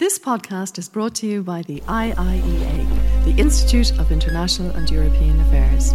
[0.00, 5.38] This podcast is brought to you by the IIEA, the Institute of International and European
[5.42, 5.92] Affairs.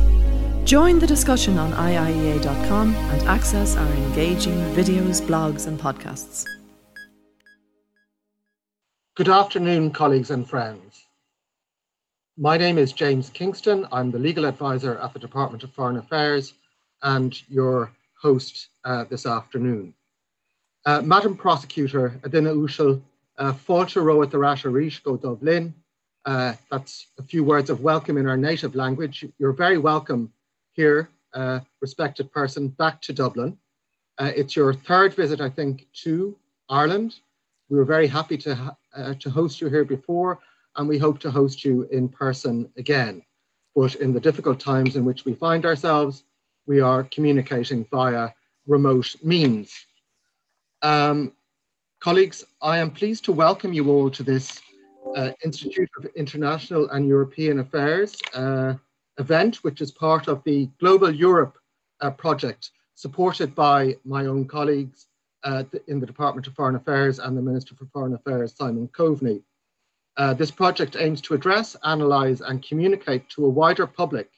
[0.64, 6.46] Join the discussion on IIEA.com and access our engaging videos, blogs, and podcasts.
[9.16, 11.08] Good afternoon, colleagues and friends.
[12.38, 13.88] My name is James Kingston.
[13.92, 16.54] I'm the legal advisor at the Department of Foreign Affairs
[17.02, 17.92] and your
[18.22, 19.96] host uh, this afternoon.
[20.86, 23.02] Uh, Madam Prosecutor Adina Ushal
[23.38, 25.74] uh, Roa the Rasha Dublin.
[26.26, 29.26] Uh, that's a few words of welcome in our native language.
[29.38, 30.32] You're very welcome
[30.72, 33.58] here, uh, respected person, back to Dublin.
[34.18, 36.36] Uh, it's your third visit, I think, to
[36.70, 37.16] Ireland.
[37.70, 40.40] We were very happy to, uh, to host you here before,
[40.78, 43.22] and we hope to host you in person again.
[43.76, 46.24] But in the difficult times in which we find ourselves,
[46.66, 48.30] we are communicating via
[48.66, 49.86] remote means.
[50.82, 51.34] Um,
[52.06, 54.62] Colleagues, I am pleased to welcome you all to this
[55.16, 58.76] uh, Institute of International and European Affairs uh,
[59.18, 61.58] event, which is part of the Global Europe
[62.02, 65.08] uh, project supported by my own colleagues
[65.46, 69.42] uh, in the Department of Foreign Affairs and the Minister for Foreign Affairs, Simon Coveney.
[70.16, 74.30] Uh, this project aims to address, analyse and communicate to a wider public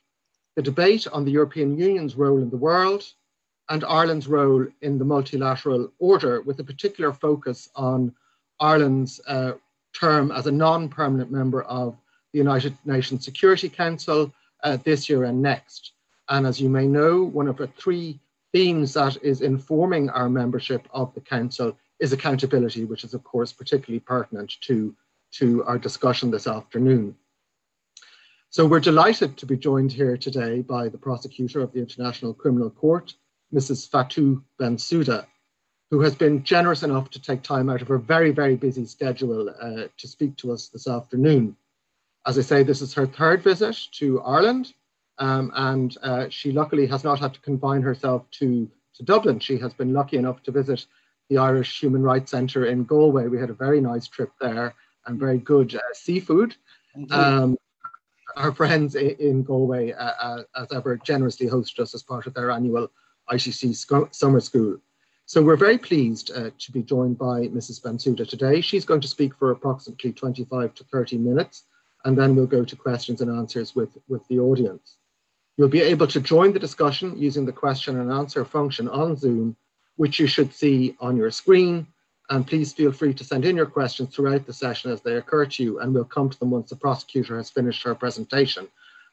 [0.55, 3.03] the debate on the European Union's role in the world,
[3.69, 8.13] and Ireland's role in the multilateral order, with a particular focus on
[8.59, 9.53] Ireland's uh,
[9.93, 11.97] term as a non permanent member of
[12.31, 15.91] the United Nations Security Council uh, this year and next.
[16.29, 18.19] And as you may know, one of the three
[18.53, 23.51] themes that is informing our membership of the Council is accountability, which is, of course,
[23.51, 24.95] particularly pertinent to,
[25.31, 27.15] to our discussion this afternoon.
[28.49, 32.69] So we're delighted to be joined here today by the prosecutor of the International Criminal
[32.69, 33.13] Court,
[33.53, 33.89] Mrs.
[33.89, 35.25] Fatou Bensouda,
[35.89, 39.49] who has been generous enough to take time out of her very, very busy schedule
[39.49, 41.55] uh, to speak to us this afternoon.
[42.25, 44.73] As I say, this is her third visit to Ireland,
[45.17, 49.39] um, and uh, she luckily has not had to confine herself to, to Dublin.
[49.39, 50.85] She has been lucky enough to visit
[51.29, 53.27] the Irish Human Rights Centre in Galway.
[53.27, 54.75] We had a very nice trip there
[55.05, 56.55] and very good uh, seafood.
[57.11, 57.57] Um,
[58.35, 62.51] our friends in Galway, uh, uh, as ever, generously hosted us as part of their
[62.51, 62.91] annual
[63.29, 64.77] ICC Summer School.
[65.25, 67.81] So we're very pleased uh, to be joined by Mrs.
[67.81, 68.61] Bensouda today.
[68.61, 71.63] She's going to speak for approximately 25 to 30 minutes,
[72.05, 74.97] and then we'll go to questions and answers with, with the audience.
[75.57, 79.57] You'll be able to join the discussion using the question and answer function on Zoom,
[79.97, 81.87] which you should see on your screen.
[82.29, 85.45] And please feel free to send in your questions throughout the session as they occur
[85.45, 88.69] to you, and we'll come to them once the prosecutor has finished her presentation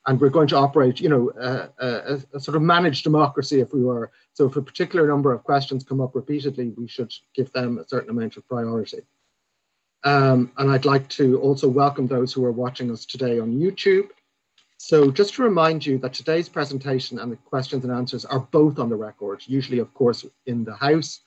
[0.07, 3.73] and we're going to operate, you know, uh, a, a, sort of managed democracy, if
[3.73, 4.11] we were.
[4.35, 7.89] So if a particular number of questions come up repeatedly, we should give them a
[7.89, 9.03] certain amount of priority.
[10.05, 14.09] Um, and I'd like to also welcome those who are watching us today on YouTube.
[14.77, 18.79] So just to remind you that today's presentation and the questions and answers are both
[18.79, 21.21] on the record, usually, of course, in the House.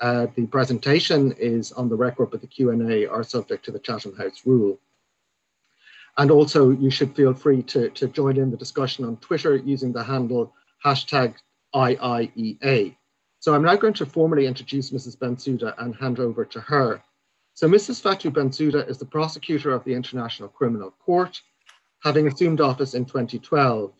[0.00, 4.16] Uh, the presentation is on the record, but the Q&A are subject to the Chatham
[4.16, 4.80] House rule.
[6.18, 9.92] And also, you should feel free to, to join in the discussion on Twitter using
[9.92, 10.52] the handle
[10.84, 11.34] hashtag
[11.74, 12.96] IIEA.
[13.40, 15.16] So I'm now going to formally introduce Mrs.
[15.16, 17.02] Bensouda and hand over to her.
[17.54, 18.00] So Mrs.
[18.00, 21.40] Fatou Bensouda is the prosecutor of the International Criminal Court,
[22.02, 23.92] having assumed office in 2012.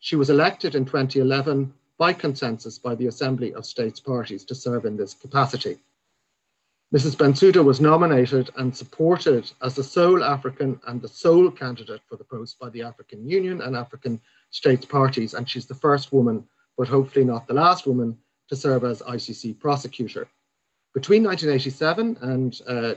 [0.00, 4.84] She was elected in 2011 by consensus by the Assembly of States Parties to serve
[4.86, 5.78] in this capacity.
[6.92, 7.14] Mrs.
[7.14, 12.24] Bensouda was nominated and supported as the sole African and the sole candidate for the
[12.24, 14.20] post by the African Union and African
[14.50, 16.44] states parties, and she's the first woman,
[16.76, 18.18] but hopefully not the last woman,
[18.48, 20.26] to serve as ICC prosecutor.
[20.92, 22.94] Between 1987 and uh,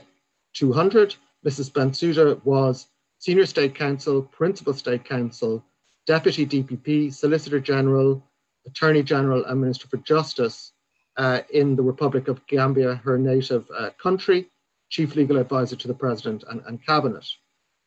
[0.54, 1.14] 200,
[1.46, 1.70] Mrs.
[1.70, 2.88] Bensouda was
[3.18, 5.64] Senior State Counsel, Principal State Counsel,
[6.04, 8.20] Deputy DPP, Solicitor General,
[8.66, 10.72] Attorney General, and Minister for Justice
[11.16, 14.50] uh, in the Republic of Gambia, her native uh, country,
[14.88, 17.26] chief legal advisor to the president and, and cabinet.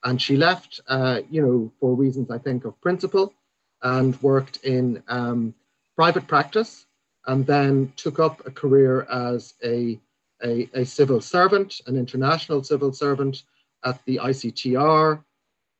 [0.04, 3.34] And she left, uh, you know, for reasons I think of principle,
[3.82, 5.54] and worked in um,
[5.96, 6.86] private practice,
[7.26, 10.00] and then took up a career as a,
[10.44, 13.44] a, a, civil servant, an international civil servant
[13.84, 15.24] at the ICTR,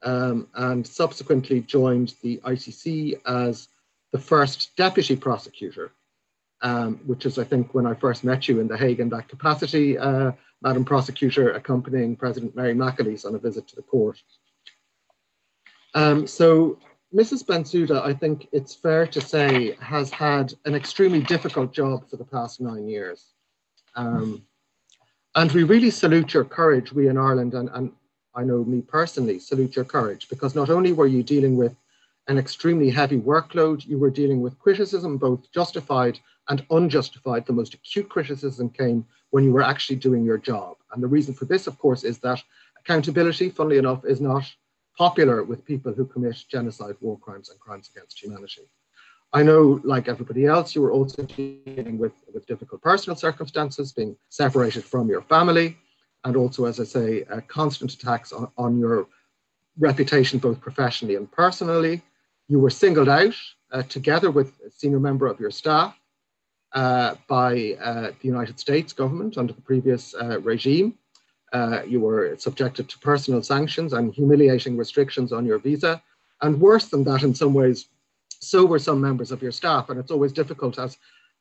[0.04, 3.70] um, and subsequently joined the ICC as
[4.12, 5.92] the first deputy prosecutor
[6.62, 9.28] um, which is, I think, when I first met you in The Hague in that
[9.28, 10.32] capacity, uh,
[10.62, 14.22] Madam Prosecutor accompanying President Mary McAleese on a visit to the court.
[15.94, 16.80] Um, so
[17.14, 17.46] Mrs.
[17.46, 22.26] Bensouda, I think it's fair to say, has had an extremely difficult job for the
[22.26, 23.34] past nine years.
[23.96, 24.44] Um,
[25.36, 27.92] And we really salute your courage, we in Ireland, and, and
[28.34, 31.76] I know me personally, salute your courage, because not only were you dealing with
[32.28, 37.46] an extremely heavy workload, you were dealing with criticism, both justified and unjustified.
[37.46, 40.78] The most acute criticism came when you were actually doing your job.
[40.92, 42.42] And the reason for this, of course, is that
[42.80, 44.44] accountability, funnily enough, is not
[44.98, 48.64] popular with people who commit genocide, war crimes, and crimes against humanity.
[49.34, 54.16] I know, like everybody else, you were also dealing with, with difficult personal circumstances, being
[54.30, 55.78] separated from your family,
[56.24, 59.08] and also, as I say, uh, constant attacks on, on your
[59.78, 62.02] reputation, both professionally and personally.
[62.48, 63.36] You were singled out
[63.72, 66.00] uh, together with a senior member of your staff
[66.74, 70.98] uh, by uh, the United States government under the previous uh, regime.
[71.54, 76.02] Uh, you were subjected to personal sanctions and humiliating restrictions on your visa.
[76.42, 77.88] And worse than that, in some ways,
[78.40, 79.90] so were some members of your staff.
[79.90, 80.98] And it's always difficult as,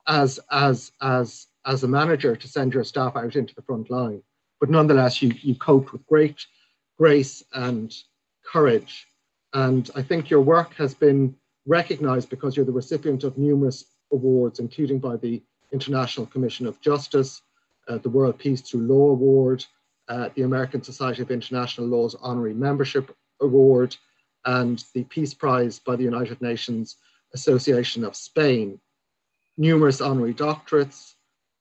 [0.06, 4.22] as, as, as, as a manager to send your staff out into the front line.
[4.60, 6.46] But nonetheless, you, you coped with great
[6.98, 7.94] grace and
[8.44, 9.06] courage.
[9.52, 11.34] And I think your work has been
[11.66, 15.42] recognized because you're the recipient of numerous awards, including by the
[15.72, 17.42] International Commission of Jurists,
[17.88, 19.64] uh, the World Peace Through Law Award,
[20.08, 23.96] uh, the American Society of International Law's Honorary Membership Award,
[24.44, 26.96] and the Peace Prize by the United Nations
[27.34, 28.80] Association of Spain.
[29.58, 31.14] Numerous honorary doctorates,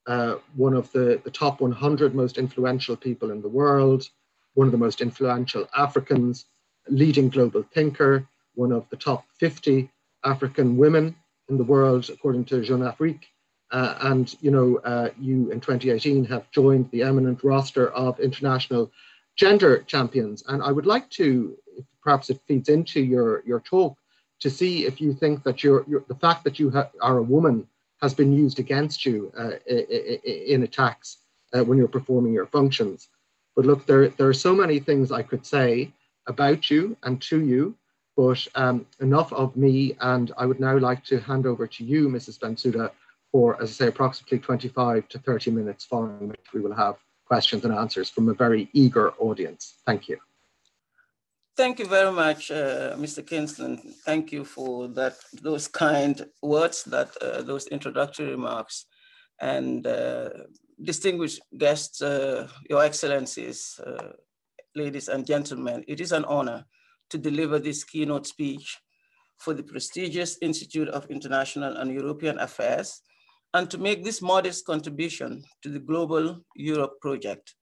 [0.07, 4.07] uh, one of the, the top 100 most influential people in the world,
[4.53, 6.45] one of the most influential Africans,
[6.87, 9.89] leading global thinker, one of the top 50
[10.23, 11.15] African women
[11.49, 13.27] in the world, according to Jeune Afrique.
[13.71, 18.91] Uh, and you know, uh, you in 2018 have joined the eminent roster of international
[19.35, 20.43] gender champions.
[20.47, 21.57] And I would like to,
[22.01, 23.97] perhaps it feeds into your your talk,
[24.39, 27.23] to see if you think that you're, you're the fact that you ha- are a
[27.23, 27.67] woman
[28.01, 31.17] has been used against you uh, in attacks
[31.53, 33.09] uh, when you're performing your functions.
[33.55, 35.91] But look, there there are so many things I could say
[36.27, 37.75] about you and to you
[38.15, 42.07] but um, enough of me, and I would now like to hand over to you,
[42.07, 42.39] Mrs.
[42.39, 42.91] Bensouda,
[43.31, 46.95] for, as I say, approximately 25 to 30 minutes, following which we will have
[47.25, 49.75] questions and answers from a very eager audience.
[49.85, 50.17] Thank you.
[51.57, 53.25] Thank you very much, uh, Mr.
[53.25, 53.77] Kingston.
[54.05, 58.85] Thank you for that, those kind words, that uh, those introductory remarks,
[59.41, 60.29] and uh,
[60.81, 64.13] distinguished guests, uh, Your Excellencies, uh,
[64.75, 65.83] ladies and gentlemen.
[65.87, 66.65] It is an honor
[67.09, 68.77] to deliver this keynote speech
[69.37, 73.01] for the prestigious Institute of International and European Affairs
[73.53, 77.55] and to make this modest contribution to the Global Europe project.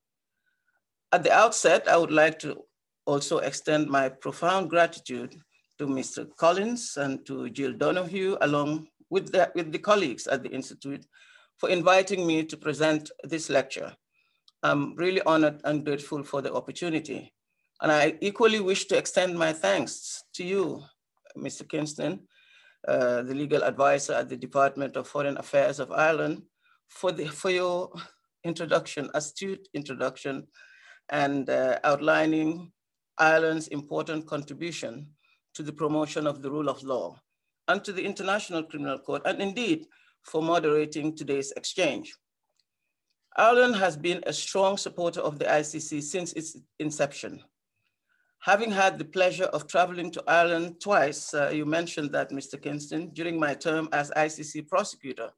[1.11, 2.63] At the outset, I would like to
[3.05, 5.35] also extend my profound gratitude
[5.77, 6.27] to Mr.
[6.37, 11.05] Collins and to Jill Donoghue, along with the, with the colleagues at the Institute,
[11.57, 13.93] for inviting me to present this lecture.
[14.63, 17.33] I'm really honored and grateful for the opportunity.
[17.83, 20.83] And I equally wish to extend my thanks to you,
[21.37, 21.67] Mr.
[21.67, 22.21] Kingston,
[22.87, 26.43] uh, the legal advisor at the Department of Foreign Affairs of Ireland,
[26.87, 27.91] for, the, for your
[28.45, 30.47] introduction, astute introduction,
[31.09, 32.71] and uh, outlining
[33.17, 35.07] Ireland's important contribution
[35.53, 37.19] to the promotion of the rule of law
[37.67, 39.87] and to the International Criminal Court, and indeed
[40.21, 42.13] for moderating today's exchange.
[43.35, 47.43] Ireland has been a strong supporter of the ICC since its inception.
[48.43, 52.61] Having had the pleasure of traveling to Ireland twice, uh, you mentioned that, Mr.
[52.61, 55.29] Kingston, during my term as ICC prosecutor,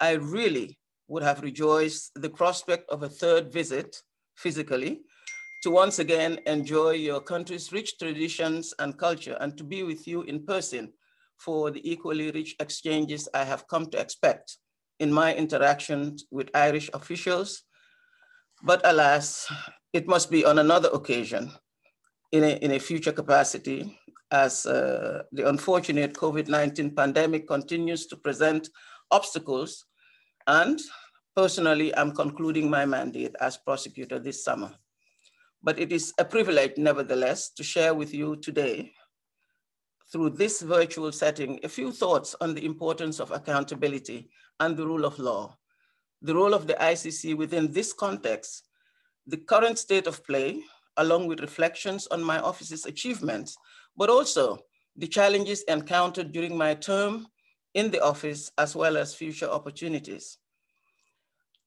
[0.00, 4.02] I really would have rejoiced the prospect of a third visit
[4.34, 5.02] physically
[5.62, 10.22] to once again enjoy your country's rich traditions and culture and to be with you
[10.22, 10.92] in person
[11.36, 14.56] for the equally rich exchanges I have come to expect
[14.98, 17.62] in my interactions with Irish officials.
[18.64, 19.46] But alas,
[19.92, 21.52] it must be on another occasion
[22.32, 23.98] in a, in a future capacity
[24.30, 28.68] as uh, the unfortunate COVID-19 pandemic continues to present
[29.10, 29.86] obstacles.
[30.46, 30.78] And
[31.34, 34.72] personally, I'm concluding my mandate as prosecutor this summer.
[35.62, 38.92] But it is a privilege, nevertheless, to share with you today,
[40.12, 44.30] through this virtual setting, a few thoughts on the importance of accountability
[44.60, 45.56] and the rule of law,
[46.22, 48.64] the role of the ICC within this context,
[49.26, 50.62] the current state of play,
[50.98, 53.56] along with reflections on my office's achievements,
[53.96, 54.58] but also
[54.96, 57.26] the challenges encountered during my term
[57.74, 60.38] in the office, as well as future opportunities.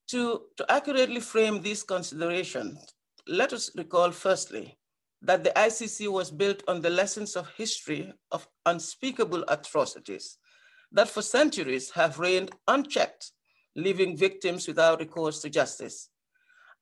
[0.08, 2.78] To, to accurately frame these considerations,
[3.26, 4.76] let us recall firstly
[5.22, 10.38] that the ICC was built on the lessons of history of unspeakable atrocities
[10.90, 13.32] that for centuries have reigned unchecked,
[13.74, 16.10] leaving victims without recourse to justice.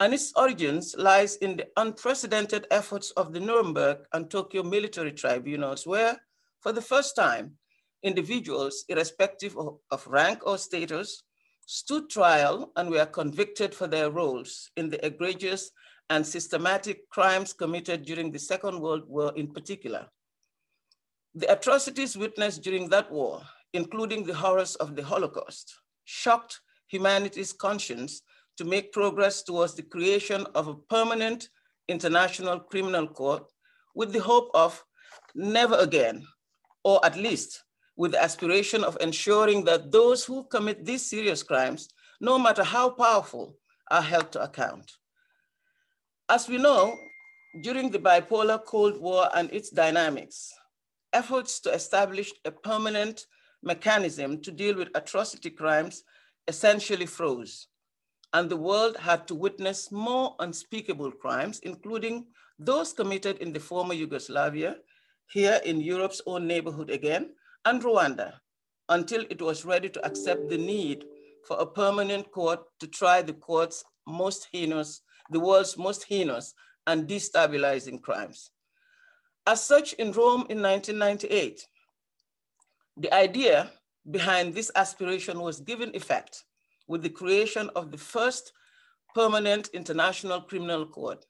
[0.00, 5.86] And its origins lies in the unprecedented efforts of the Nuremberg and Tokyo military tribunals,
[5.86, 6.18] where,
[6.60, 7.52] for the first time,
[8.02, 11.22] individuals, irrespective of, of rank or status,
[11.66, 15.70] stood trial and were convicted for their roles in the egregious
[16.08, 20.06] and systematic crimes committed during the Second World War in particular.
[21.34, 23.42] The atrocities witnessed during that war,
[23.74, 25.72] including the horrors of the Holocaust,
[26.04, 28.22] shocked humanity's conscience
[28.56, 31.48] to make progress towards the creation of a permanent
[31.88, 33.50] international criminal court
[33.94, 34.84] with the hope of
[35.34, 36.26] never again,
[36.84, 37.64] or at least
[37.96, 41.88] with the aspiration of ensuring that those who commit these serious crimes,
[42.20, 43.56] no matter how powerful,
[43.90, 44.90] are held to account.
[46.28, 46.96] As we know,
[47.62, 50.52] during the bipolar Cold War and its dynamics,
[51.12, 53.26] efforts to establish a permanent
[53.62, 56.04] mechanism to deal with atrocity crimes
[56.46, 57.66] essentially froze
[58.32, 62.26] and the world had to witness more unspeakable crimes, including
[62.58, 64.76] those committed in the former Yugoslavia,
[65.26, 67.30] here in Europe's own neighborhood again,
[67.64, 68.34] and Rwanda,
[68.88, 71.04] until it was ready to accept the need
[71.46, 76.54] for a permanent court to try the court's most heinous, the world's most heinous
[76.86, 78.50] and destabilizing crimes.
[79.46, 81.66] As such, in Rome in 1998,
[82.96, 83.70] the idea
[84.10, 86.44] behind this aspiration was given effect
[86.90, 88.52] with the creation of the first
[89.14, 91.24] permanent international criminal court,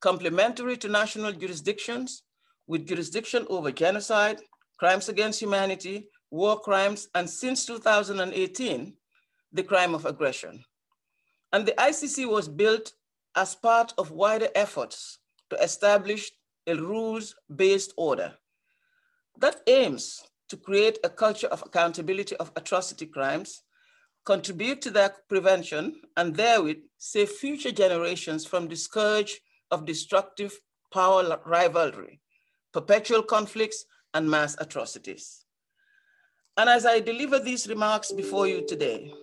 [0.00, 2.24] complementary to national jurisdictions
[2.66, 4.40] with jurisdiction over genocide,
[4.76, 8.92] crimes against humanity, war crimes, and since 2018,
[9.52, 10.64] the crime of aggression.
[11.52, 12.92] And the ICC was built
[13.36, 16.32] as part of wider efforts to establish
[16.66, 18.34] a rules-based order
[19.38, 23.62] that aims to create a culture of accountability of atrocity crimes
[24.28, 30.52] contribute to their prevention, and therewith save future generations from the scourge of destructive
[30.92, 32.20] power rivalry,
[32.74, 35.46] perpetual conflicts, and mass atrocities.
[36.58, 39.14] And as I deliver these remarks before you today,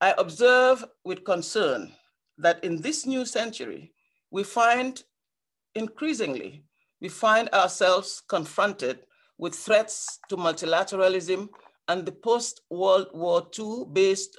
[0.00, 1.92] I observe with concern
[2.38, 3.92] that in this new century,
[4.30, 5.04] we find
[5.74, 6.64] increasingly,
[6.98, 9.00] we find ourselves confronted
[9.36, 11.50] with threats to multilateralism
[11.88, 14.38] and the post-World War II based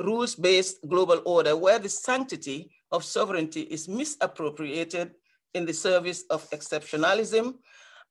[0.00, 5.12] rules-based global order where the sanctity of sovereignty is misappropriated
[5.54, 7.54] in the service of exceptionalism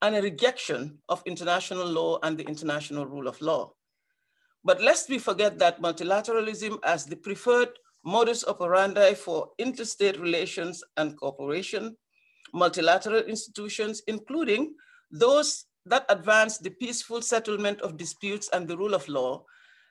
[0.02, 3.72] and a rejection of international law and the international rule of law.
[4.64, 7.70] But lest we forget that multilateralism as the preferred
[8.04, 11.96] modus operandi for interstate relations and cooperation,
[12.54, 14.74] multilateral institutions, including
[15.12, 19.44] those that advance the peaceful settlement of disputes and the rule of law,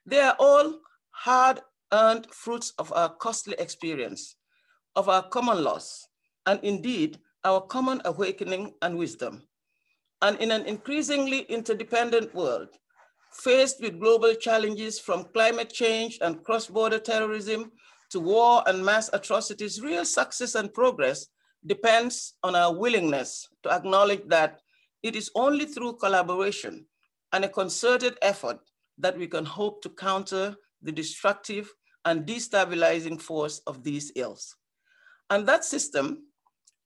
[0.07, 1.61] they are all hard
[1.93, 4.37] earned fruits of our costly experience,
[4.97, 6.09] of our common loss,
[6.47, 9.43] and indeed our common awakening and wisdom.
[10.23, 12.69] And in an increasingly interdependent world,
[13.33, 17.73] faced with global challenges from climate change and cross-border terrorism
[18.11, 21.27] to war and mass atrocities, real success and progress
[21.67, 24.61] depends on our willingness to acknowledge that
[25.05, 26.87] it is only through collaboration
[27.33, 28.59] and a concerted effort
[28.97, 31.71] that we can hope to counter the destructive
[32.07, 34.57] and destabilizing force of these ills.
[35.29, 36.25] And that system,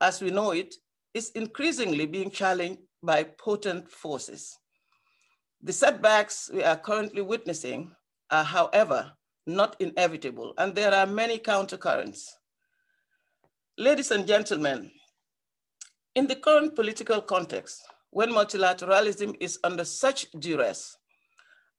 [0.01, 0.75] as we know it,
[1.15, 4.59] is increasingly being challenged by potent forces.
[5.63, 7.93] The setbacks we are currently witnessing
[8.31, 9.13] are, however,
[9.47, 12.27] not inevitable, and there are many countercurrents.
[13.77, 14.91] Ladies and gentlemen,
[16.17, 20.97] in the current political context, when multilateralism is under such duress.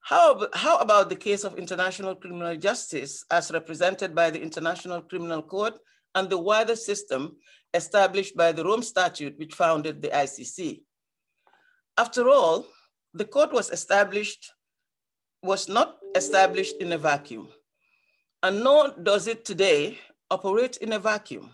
[0.01, 5.41] How, how about the case of international criminal justice as represented by the International Criminal
[5.41, 5.75] Court
[6.15, 7.38] and the wider system
[7.74, 10.81] established by the Rome Statute, which founded the ICC?
[11.98, 12.65] After all,
[13.13, 14.53] the court was established,
[15.43, 17.50] was not established in a vacuum,
[18.41, 20.00] and nor does it today
[20.31, 21.51] operate in a vacuum.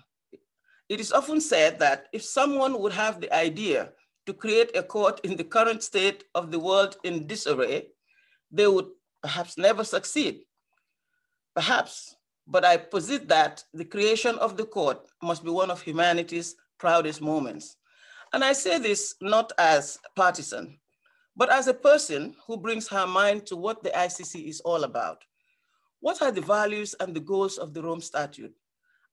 [0.88, 3.92] It is often said that if someone would have the idea
[4.26, 7.88] to create a court in the current state of the world in disarray,
[8.52, 8.88] they would
[9.22, 10.42] perhaps never succeed.
[11.54, 12.16] Perhaps,
[12.48, 17.22] but I posit that the creation of the court must be one of humanity's proudest
[17.22, 17.78] moments.
[18.34, 20.80] And I say this not as partisan,
[21.36, 25.24] but as a person who brings her mind to what the ICC is all about.
[26.02, 28.54] What are the values and the goals of the Rome Statute?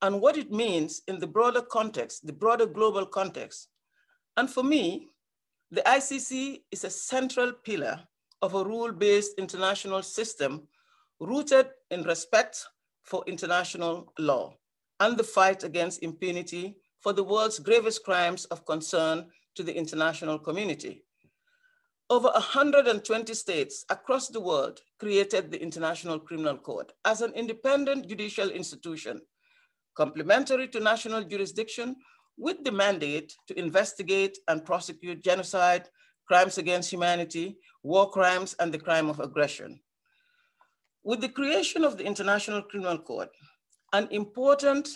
[0.03, 3.69] And what it means in the broader context, the broader global context
[4.37, 5.09] and for me,
[5.71, 8.01] the ICC is a central pillar
[8.41, 10.69] of a rule-based international system
[11.21, 12.65] rooted in respect
[13.05, 14.55] for international law
[15.01, 20.39] and the fight against impunity for the world's gravest crimes of concern to the international
[20.39, 21.03] community.
[22.11, 28.51] Over 120 states across the world created the International Criminal Court as an independent judicial
[28.51, 29.21] institution,
[29.97, 31.97] complementary to national jurisdiction
[32.37, 35.89] with the mandate to investigate and prosecute genocide,
[36.27, 39.81] crimes against humanity, war crimes, and the crime of aggression.
[41.05, 43.31] With the creation of the International Criminal Court,
[43.93, 44.89] an important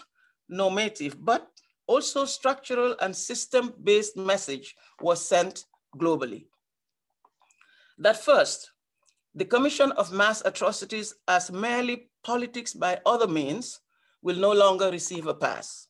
[0.49, 1.49] normative, but
[1.87, 5.65] also structural and system-based message was sent
[5.97, 6.47] globally.
[7.99, 8.73] That first,
[9.35, 13.81] the commission of mass atrocities as merely politics by other means
[14.23, 15.86] will no longer receive a pass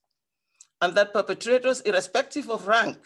[0.81, 2.99] and that perpetrators, irrespective of rank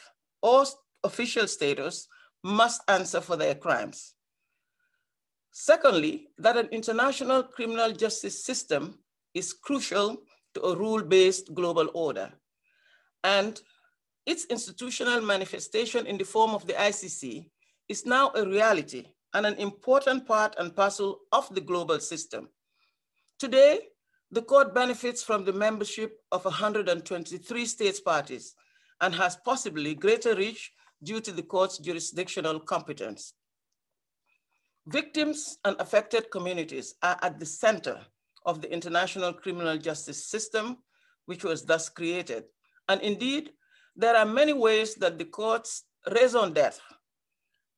[0.42, 0.64] or
[1.04, 2.08] official status,
[2.42, 4.14] must answer for their crimes.
[5.52, 8.98] Secondly, that an international criminal justice system
[9.34, 10.16] is crucial
[10.54, 12.32] to a rule-based global order.
[13.24, 13.60] And
[14.26, 17.50] its institutional manifestation in the form of the ICC
[17.88, 22.48] is now a reality and an important part and parcel of the global system.
[23.38, 23.80] Today,
[24.32, 28.54] the court benefits from the membership of 123 states parties
[29.00, 30.72] and has possibly greater reach
[31.02, 33.34] due to the court's jurisdictional competence.
[34.86, 38.00] Victims and affected communities are at the center
[38.46, 40.78] of the international criminal justice system,
[41.26, 42.44] which was thus created.
[42.88, 43.50] And indeed,
[43.96, 46.80] there are many ways that the courts raison d'etre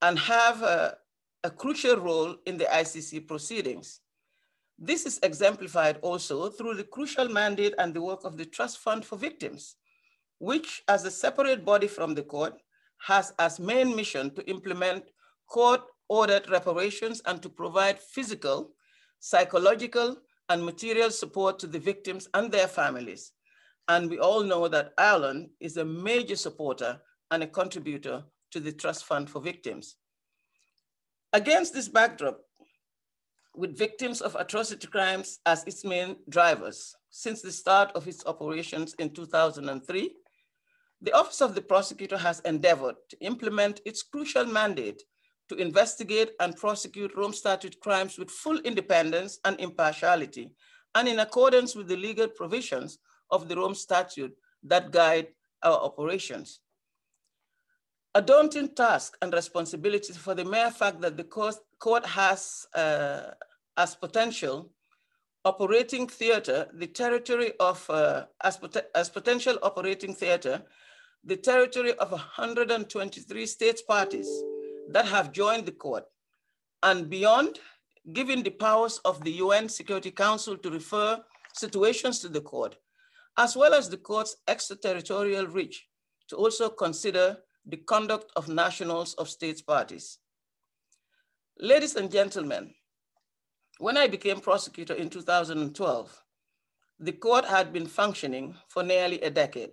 [0.03, 0.97] and have a,
[1.45, 4.01] a crucial role in the ICC proceedings.
[4.85, 9.05] This is exemplified also through the crucial mandate and the work of the Trust Fund
[9.05, 9.77] for Victims,
[10.41, 12.55] which as a separate body from the court
[13.07, 15.05] has as main mission to implement
[15.49, 18.73] court-ordered reparations and to provide physical,
[19.21, 20.17] psychological,
[20.49, 23.31] and material support to the victims and their families.
[23.87, 28.73] And we all know that Ireland is a major supporter and a contributor to the
[28.73, 29.95] Trust Fund for Victims.
[31.33, 32.41] Against this backdrop,
[33.55, 36.95] with victims of atrocity crimes as its main drivers.
[37.11, 40.15] Since the start of its operations in 2003,
[41.03, 45.03] the Office of the Prosecutor has endeavored to implement its crucial mandate
[45.49, 50.53] to investigate and prosecute Rome Statute crimes with full independence and impartiality,
[50.95, 52.99] and in accordance with the legal provisions
[53.31, 55.29] of the Rome Statute that guide
[55.63, 56.61] our operations
[58.15, 63.31] a daunting task and responsibility for the mere fact that the court, has uh,
[63.77, 64.71] as potential
[65.45, 70.63] operating theater, the territory of, uh, as, pot as potential operating theater,
[71.25, 74.29] the territory of 123 states parties
[74.91, 76.05] that have joined the court
[76.83, 77.61] and beyond,
[78.13, 81.19] giving the powers of the UN Security Council to refer
[81.55, 82.77] situations to the court,
[83.39, 85.89] as well as the court's extraterritorial reach
[86.29, 90.19] to also consider the conduct of nationals of states parties.
[91.59, 92.75] Ladies and gentlemen,
[93.79, 96.23] when I became prosecutor in 2012,
[96.99, 99.71] the court had been functioning for nearly a decade.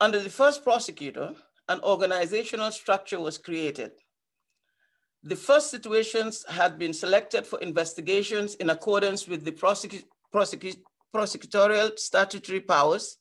[0.00, 1.34] Under the first prosecutor,
[1.68, 3.92] an organizational structure was created.
[5.22, 10.02] The first situations had been selected for investigations in accordance with the prosecu
[10.34, 10.76] prosecu
[11.14, 13.18] prosecutorial statutory powers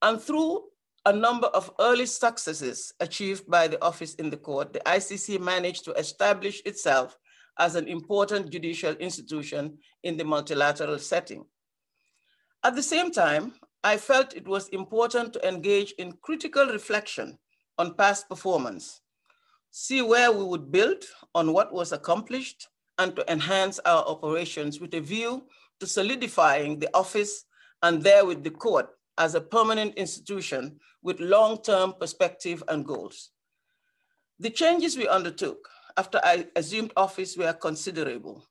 [0.00, 0.64] and through
[1.04, 5.84] a number of early successes achieved by the office in the court, the ICC managed
[5.84, 7.18] to establish itself
[7.58, 11.44] as an important judicial institution in the multilateral setting.
[12.64, 17.36] At the same time, I felt it was important to engage in critical reflection
[17.78, 19.00] on past performance,
[19.70, 21.02] see where we would build
[21.34, 25.42] on what was accomplished, and to enhance our operations with a view
[25.80, 27.44] to solidifying the office
[27.82, 33.30] and therewith the court as a permanent institution with long-term perspective and goals.
[34.38, 38.44] The changes we undertook after I assumed office were considerable.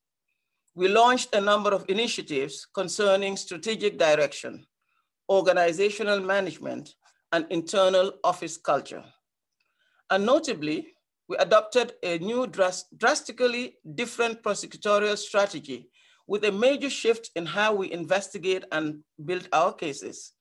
[0.75, 4.65] We launched a number of initiatives concerning strategic direction,
[5.29, 6.93] organizational management,
[7.31, 9.03] and internal office culture.
[10.09, 10.93] And notably,
[11.27, 15.89] we adopted a new dras drastically different prosecutorial strategy
[16.27, 20.33] with a major shift in how we investigate and build our cases.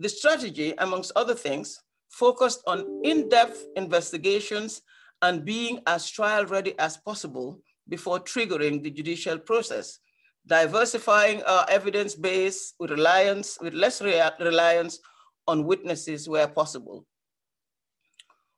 [0.00, 4.80] The strategy, amongst other things, focused on in-depth investigations
[5.20, 9.98] and being as trial ready as possible before triggering the judicial process,
[10.46, 15.00] diversifying our evidence base with reliance, with less reliance
[15.46, 17.04] on witnesses where possible.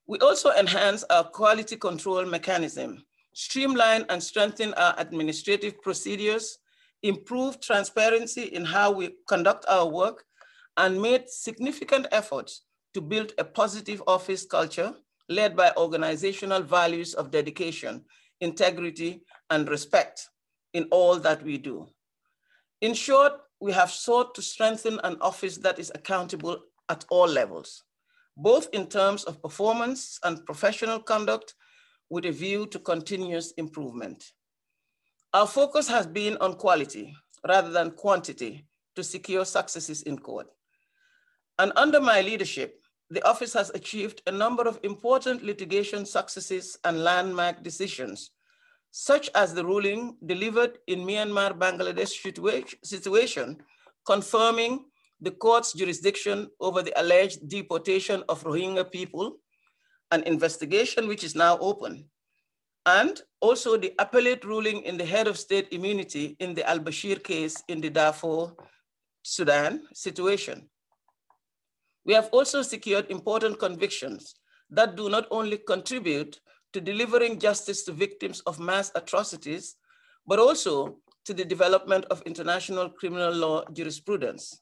[0.07, 6.59] We also enhance our quality control mechanism, streamline and strengthen our administrative procedures,
[7.03, 10.25] improve transparency in how we conduct our work,
[10.77, 12.63] and made significant efforts
[12.95, 14.95] to build a positive office culture
[15.29, 18.05] led by organizational values of dedication,
[18.41, 20.29] integrity, and respect
[20.75, 21.87] in all that we do.
[22.81, 26.59] In short, we have sought to strengthen an office that is accountable
[26.89, 27.85] at all levels,
[28.37, 31.55] both in terms of performance and professional conduct
[32.11, 34.33] with a view to continuous improvement.
[35.33, 37.15] Our focus has been on quality
[37.47, 40.49] rather than quantity to secure successes in court.
[41.59, 47.05] And under my leadership, the office has achieved a number of important litigation successes and
[47.05, 48.31] landmark decisions,
[48.91, 52.15] such as the ruling delivered in Myanmar-Bangladesh
[52.83, 53.59] situation,
[54.07, 54.85] confirming
[55.21, 59.37] the court's jurisdiction over the alleged deportation of Rohingya people,
[60.11, 62.07] an investigation which is now open,
[62.87, 67.63] and also the appellate ruling in the head of state immunity in the al-Bashir case
[67.69, 68.53] in the Darfur,
[69.23, 70.69] Sudan situation.
[72.05, 74.35] We have also secured important convictions
[74.71, 76.41] that do not only contribute
[76.73, 79.77] to delivering justice to victims of mass atrocities,
[80.27, 84.61] but also to the development of international criminal law jurisprudence.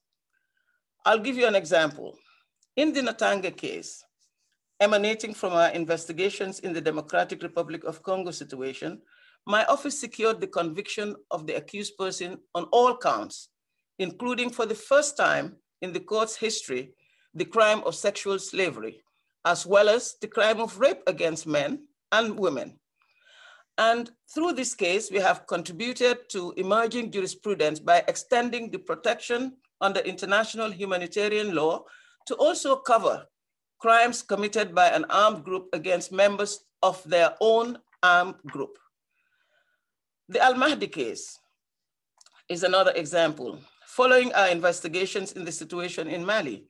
[1.07, 2.18] I'll give you an example.
[2.76, 4.05] In the Ntaganda case,
[4.81, 9.00] emanating from our investigations in the Democratic Republic of Congo situation,
[9.46, 13.48] my office secured the conviction of the accused person on all counts,
[13.98, 16.92] including for the first time in the court's history,
[17.35, 19.03] the crime of sexual slavery,
[19.45, 22.79] as well as the crime of rape against men and women.
[23.79, 30.01] And through this case, we have contributed to emerging jurisprudence by extending the protection under
[30.01, 31.85] international humanitarian law
[32.27, 33.27] to also cover
[33.81, 38.77] crimes committed by an armed group against members of their own armed group.
[40.29, 41.38] The Al-Mahdi case
[42.49, 43.59] is another example.
[43.87, 46.66] Following our investigations in the situation in Mali,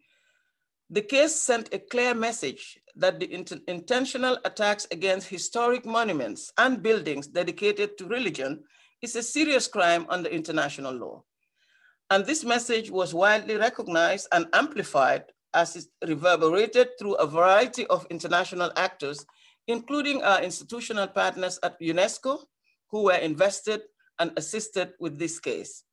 [0.91, 6.83] the case sent a clear message that the int intentional attacks against historic monuments and
[6.83, 8.65] buildings dedicated to religion
[9.01, 11.23] is a serious crime under international law.
[12.11, 15.25] And this message was widely recognized and amplified
[15.55, 19.25] as it reverberated through a variety of international actors,
[19.69, 22.45] including our institutional partners at UNESCO,
[22.91, 23.83] who were invested
[24.19, 25.85] and assisted with this case.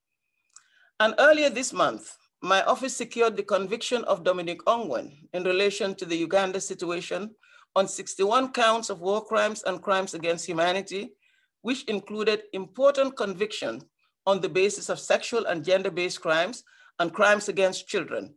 [1.00, 6.06] And earlier this month, my office secured the conviction of Dominic Ongwen in relation to
[6.06, 7.32] the Uganda situation
[7.76, 11.14] on 61 counts of war crimes and crimes against humanity,
[11.62, 13.82] which included important conviction
[14.26, 16.64] on the basis of sexual and gender-based crimes
[17.00, 18.36] and crimes against children,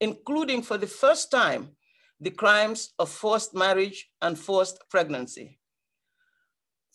[0.00, 1.70] including for the first time,
[2.20, 5.58] the crimes of forced marriage and forced pregnancy.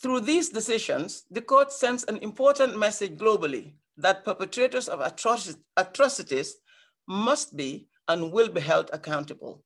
[0.02, 5.01] Through these decisions, the court sends an important message globally that perpetrators of
[5.77, 6.56] atrocities
[7.08, 9.63] must be and will be held accountable.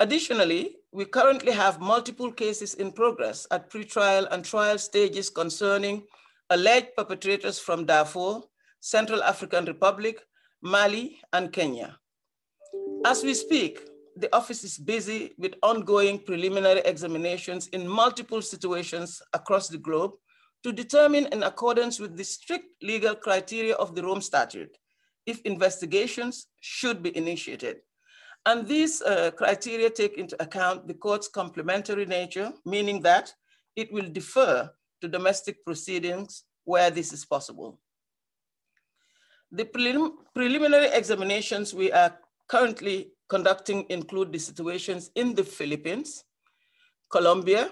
[0.00, 6.04] Additionally, we currently have multiple cases in progress at pretrial and trial stages concerning
[6.50, 8.40] alleged perpetrators from Darfur,
[8.80, 10.20] Central African Republic,
[10.62, 11.98] Mali, and Kenya.
[13.04, 13.80] As we speak,
[14.16, 20.12] the office is busy with ongoing preliminary examinations in multiple situations across the globe
[20.64, 24.76] to determine in accordance with the strict legal criteria of the Rome Statute
[25.26, 27.76] if investigations should be initiated.
[28.46, 33.32] And these uh, criteria take into account the court's complementary nature, meaning that
[33.76, 37.78] it will defer to domestic proceedings where this is possible.
[39.52, 42.18] The prelim preliminary examinations we are
[42.48, 46.24] currently conducting include the situations in the Philippines,
[47.10, 47.70] Colombia,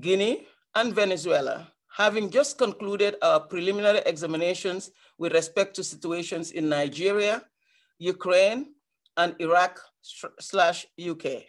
[0.00, 7.42] Guinea, and Venezuela, having just concluded our preliminary examinations with respect to situations in Nigeria,
[7.98, 8.66] Ukraine,
[9.16, 9.80] and Iraq
[10.38, 11.42] slash UK.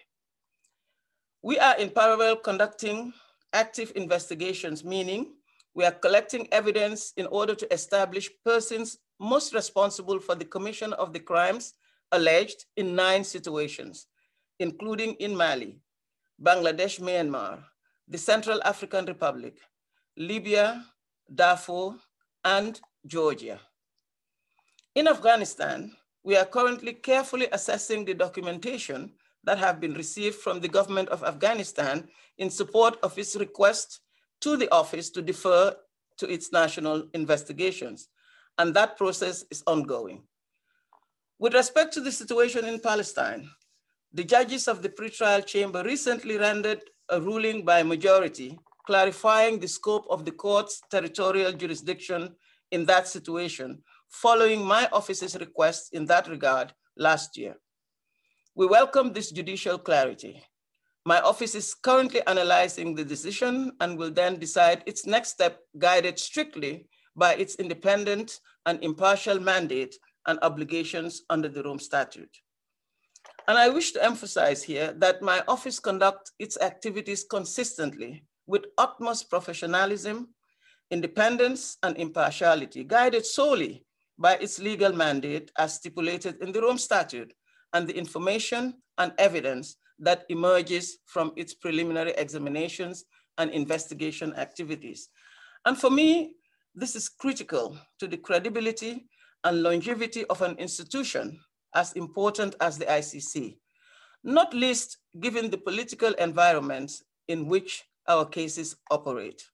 [1.43, 3.13] We are in parallel conducting
[3.53, 5.35] active investigations, meaning
[5.75, 11.13] we are collecting evidence in order to establish persons most responsible for the commission of
[11.13, 11.75] the crimes
[12.11, 14.07] alleged in nine situations,
[14.59, 15.77] including in Mali,
[16.41, 17.59] Bangladesh, Myanmar,
[18.07, 19.59] the Central African Republic,
[20.19, 20.83] Libya,
[21.33, 21.95] Darfur,
[22.43, 23.57] and Georgia.
[24.93, 29.13] In Afghanistan, we are currently carefully assessing the documentation
[29.45, 34.01] that have been received from the government of Afghanistan in support of its request
[34.41, 35.73] to the office to defer
[36.17, 38.09] to its national investigations.
[38.57, 40.23] And that process is ongoing.
[41.39, 43.49] With respect to the situation in Palestine,
[44.11, 50.07] the judges of the pretrial chamber recently rendered a ruling by majority clarifying the scope
[50.09, 52.33] of the court's territorial jurisdiction
[52.71, 57.55] in that situation following my office's request in that regard last year.
[58.55, 60.43] We welcome this judicial clarity.
[61.05, 66.17] My office is currently analyzing the decision and will then decide its next step guided
[66.17, 69.93] strictly by its independent and impartial mandate
[70.25, 72.35] and obligations under the Rome Statute.
[73.47, 79.29] And I wish to emphasize here that my office conducts its activities consistently with utmost
[79.29, 80.27] professionalism,
[80.89, 83.85] independence, and impartiality, guided solely
[84.17, 87.31] by its legal mandate as stipulated in the Rome Statute
[87.73, 93.05] and the information and evidence that emerges from its preliminary examinations
[93.37, 95.09] and investigation activities.
[95.65, 96.33] And for me,
[96.73, 99.05] this is critical to the credibility
[99.43, 101.39] and longevity of an institution
[101.75, 103.59] as important as the ICC,
[104.23, 106.91] not least given the political environment
[107.27, 109.45] in which our cases operate.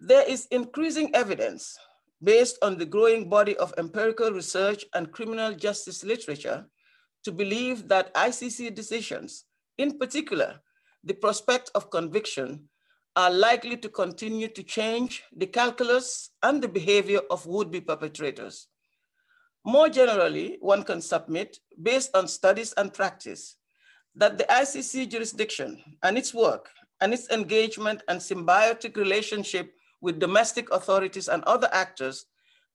[0.00, 1.78] There is increasing evidence
[2.22, 6.66] based on the growing body of empirical research and criminal justice literature
[7.24, 9.44] to believe that ICC decisions,
[9.76, 10.60] in particular,
[11.04, 12.68] the prospect of conviction,
[13.14, 18.68] are likely to continue to change the calculus and the behavior of would-be perpetrators.
[19.64, 23.56] More generally, one can submit, based on studies and practice,
[24.14, 30.70] that the ICC jurisdiction and its work and its engagement and symbiotic relationship with domestic
[30.70, 32.26] authorities and other actors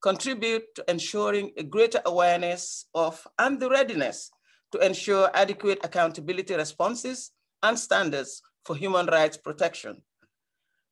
[0.01, 4.31] contribute to ensuring a greater awareness of and the readiness
[4.71, 7.31] to ensure adequate accountability responses
[7.61, 10.01] and standards for human rights protection.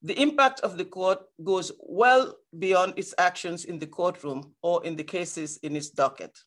[0.03, 4.95] The impact of the court goes well beyond its actions in the courtroom or in
[4.95, 6.37] the cases in its docket.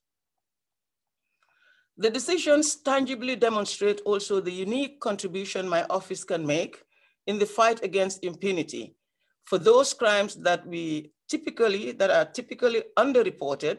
[1.97, 6.83] The decisions tangibly demonstrate also the unique contribution my office can make
[7.29, 8.97] in the fight against impunity
[9.45, 13.79] for those crimes that we typically, that are typically underreported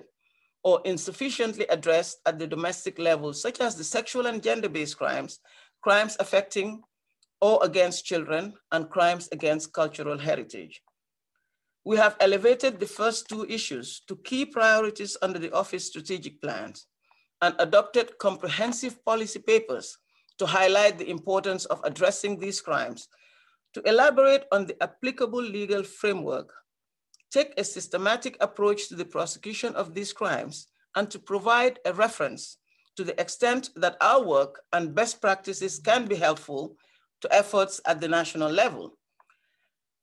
[0.63, 5.39] or insufficiently addressed at the domestic level, such as the sexual and gender-based crimes,
[5.81, 6.81] crimes affecting
[7.41, 10.81] or against children, and crimes against cultural heritage.
[11.83, 16.87] We have elevated the first two issues to key priorities under the office strategic plans
[17.41, 19.97] and adopted comprehensive policy papers
[20.37, 23.07] to highlight the importance of addressing these crimes,
[23.73, 26.51] to elaborate on the applicable legal framework,
[27.31, 32.57] take a systematic approach to the prosecution of these crimes, and to provide a reference
[32.95, 36.75] to the extent that our work and best practices can be helpful
[37.21, 38.97] to efforts at the national level.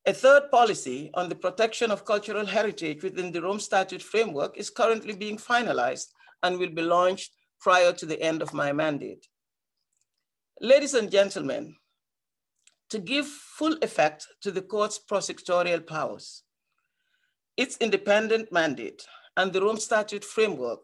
[0.05, 4.69] A third policy on the protection of cultural heritage within the Rome Statute framework is
[4.69, 6.09] currently being finalized
[6.43, 9.27] and will be launched prior to the end of my mandate.
[10.61, 11.77] Ladies and gentlemen,
[12.91, 16.43] to give full effect to the court's prosecutorial powers,
[17.57, 20.81] its independent mandate, and the Rome Statute framework,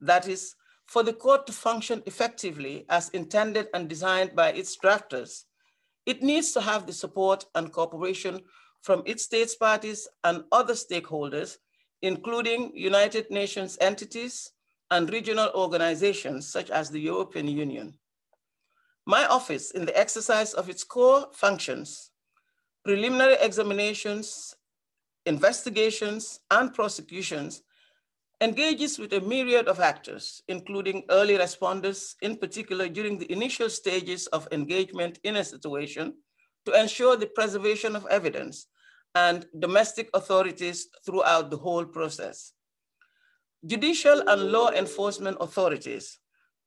[0.00, 0.54] that is,
[0.86, 5.44] for the court to function effectively as intended and designed by its drafters,
[6.04, 8.40] it needs to have the support and cooperation
[8.82, 11.58] from its states parties and other stakeholders,
[12.02, 14.52] including United Nations entities
[14.90, 17.94] and regional organizations such as the European Union.
[19.06, 22.10] My office, in the exercise of its core functions,
[22.84, 24.54] preliminary examinations,
[25.24, 27.62] investigations, and prosecutions,
[28.40, 34.26] engages with a myriad of actors, including early responders, in particular during the initial stages
[34.28, 36.14] of engagement in a situation
[36.66, 38.66] to ensure the preservation of evidence
[39.14, 42.52] and domestic authorities throughout the whole process.
[43.64, 46.18] Judicial and law enforcement authorities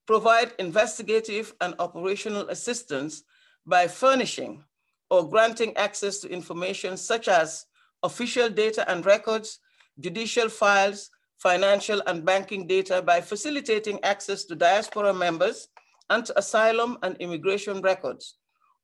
[0.07, 3.23] provide investigative and operational assistance
[3.65, 4.63] by furnishing
[5.11, 7.65] or granting access to information such as
[8.01, 9.59] official data and records,
[9.99, 15.67] judicial files, financial and banking data by facilitating access to diaspora members
[16.09, 18.37] and to asylum and immigration records,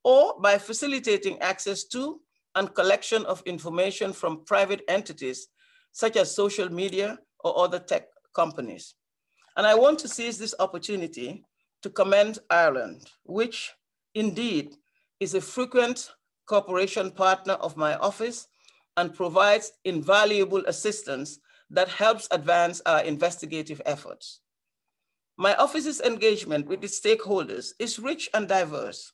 [0.04, 2.22] or by facilitating access to
[2.54, 5.48] and collection of information from private entities,
[5.92, 8.96] such as social media or other tech companies.
[9.56, 11.46] And I want to seize this opportunity
[11.84, 13.72] to commend Ireland, which
[14.16, 14.76] indeed
[15.20, 16.10] is a frequent
[16.48, 18.48] cooperation partner of my office
[18.98, 24.42] and provides invaluable assistance that helps advance our investigative efforts.
[25.38, 29.12] My office's engagement with its stakeholders is rich and diverse.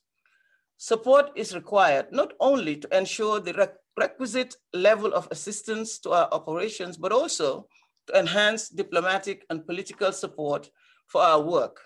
[0.78, 6.96] Support is required not only to ensure the requisite level of assistance to our operations,
[6.96, 7.66] but also
[8.14, 10.70] enhance diplomatic and political support
[11.06, 11.80] for our work,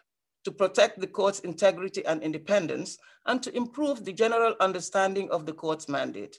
[0.44, 5.52] to protect the court's integrity and independence, and to improve the general understanding of the
[5.52, 6.38] court's mandate.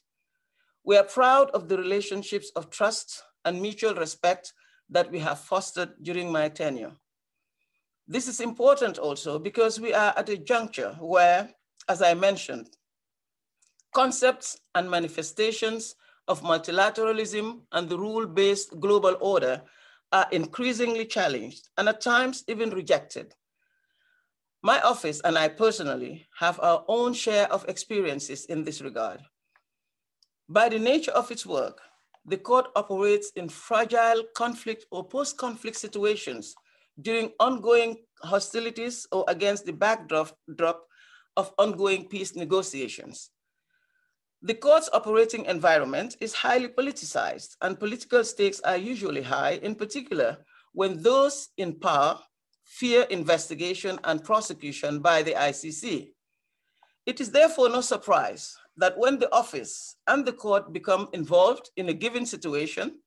[0.83, 4.53] We are proud of the relationships of trust and mutual respect
[4.89, 6.93] that we have fostered during my tenure.
[8.07, 11.49] This is important also because we are at a juncture where,
[11.89, 12.69] as I mentioned,
[13.93, 15.95] concepts and manifestations
[16.29, 19.61] of multilateralism and the rule-based global order
[20.11, 23.33] are increasingly challenged and at times even rejected.
[24.63, 29.21] My office and I personally have our own share of experiences in this regard.
[30.49, 31.81] By the nature of its work,
[32.25, 36.55] the court operates in fragile conflict or post-conflict situations
[36.99, 40.35] during ongoing hostilities or against the backdrop
[41.37, 43.29] of ongoing peace negotiations.
[44.43, 50.37] The court's operating environment is highly politicized and political stakes are usually high, in particular
[50.73, 52.19] when those in power
[52.63, 56.09] fear investigation and prosecution by the ICC.
[57.07, 61.89] It is therefore no surprise that when the office and the court become involved in
[61.89, 62.99] a given situation,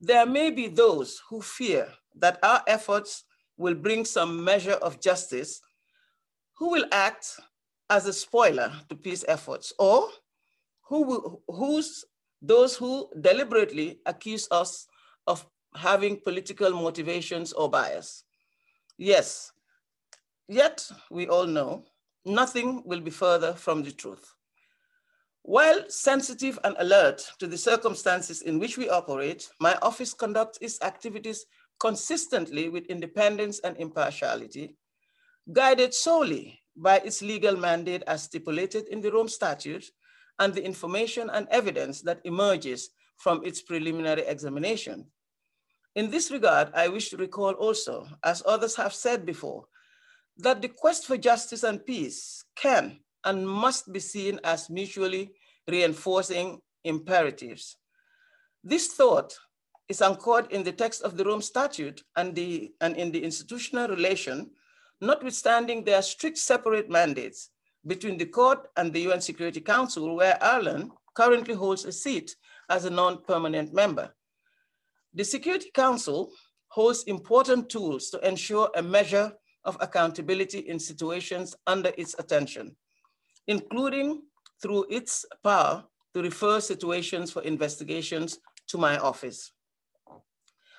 [0.00, 3.24] there may be those who fear that our efforts
[3.56, 5.60] will bring some measure of justice,
[6.56, 7.38] who will act
[7.90, 10.08] as a spoiler to peace efforts, or
[10.88, 12.04] who who's
[12.40, 14.86] those who deliberately accuse us
[15.26, 18.24] of having political motivations or bias.
[18.96, 19.52] Yes,
[20.48, 21.84] yet we all know
[22.24, 24.34] nothing will be further from the truth.
[25.42, 30.80] While sensitive and alert to the circumstances in which we operate, my office conducts its
[30.82, 31.46] activities
[31.80, 34.76] consistently with independence and impartiality,
[35.52, 39.90] guided solely by its legal mandate as stipulated in the Rome Statute
[40.38, 45.06] and the information and evidence that emerges from its preliminary examination.
[45.94, 49.64] In this regard, I wish to recall also, as others have said before,
[50.36, 55.32] that the quest for justice and peace can and must be seen as mutually
[55.66, 57.76] reinforcing imperatives.
[58.62, 59.36] This thought
[59.88, 63.88] is anchored in the text of the Rome Statute and, the, and in the institutional
[63.88, 64.50] relation,
[65.00, 67.50] notwithstanding their strict separate mandates
[67.86, 72.36] between the court and the UN Security Council, where Ireland currently holds a seat
[72.68, 74.14] as a non-permanent member.
[75.14, 76.30] The Security Council
[76.68, 79.32] holds important tools to ensure a measure
[79.64, 82.76] of accountability in situations under its attention,
[83.46, 84.22] including
[84.62, 88.38] through its power to refer situations for investigations
[88.68, 89.52] to my office.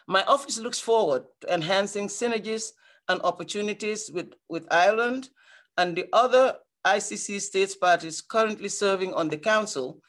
[0.08, 2.72] My office looks forward to enhancing synergies
[3.08, 5.30] and opportunities with, with Ireland
[5.78, 10.02] and the other ICC states parties currently serving on the council,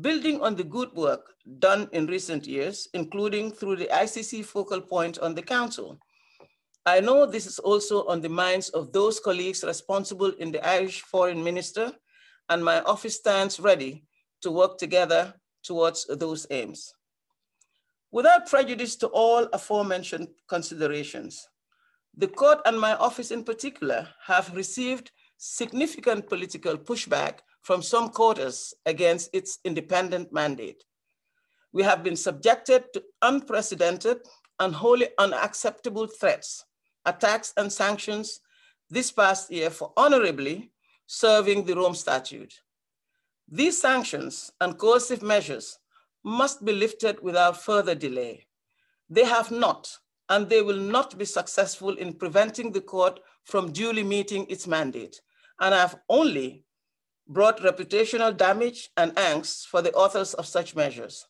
[0.00, 5.18] building on the good work done in recent years, including through the ICC focal point
[5.18, 5.98] on the council.
[6.84, 11.02] I know this is also on the minds of those colleagues responsible in the Irish
[11.02, 11.92] foreign minister,
[12.48, 14.04] and my office stands ready
[14.42, 16.92] to work together towards those aims.
[18.10, 21.48] Without prejudice to all aforementioned considerations,
[22.16, 25.10] the court and my office in particular have received
[25.44, 30.84] significant political pushback from some quarters against its independent mandate.
[31.72, 34.18] We have been subjected to unprecedented
[34.60, 36.64] and wholly unacceptable threats,
[37.04, 38.38] attacks, and sanctions
[38.88, 40.70] this past year for honorably
[41.08, 42.60] serving the Rome Statute.
[43.48, 45.76] These sanctions and coercive measures
[46.22, 48.46] must be lifted without further delay.
[49.10, 54.04] They have not, and they will not be successful in preventing the court from duly
[54.04, 55.20] meeting its mandate
[55.62, 56.64] and have only
[57.28, 61.24] brought reputational damage and angst for the authors of such measures.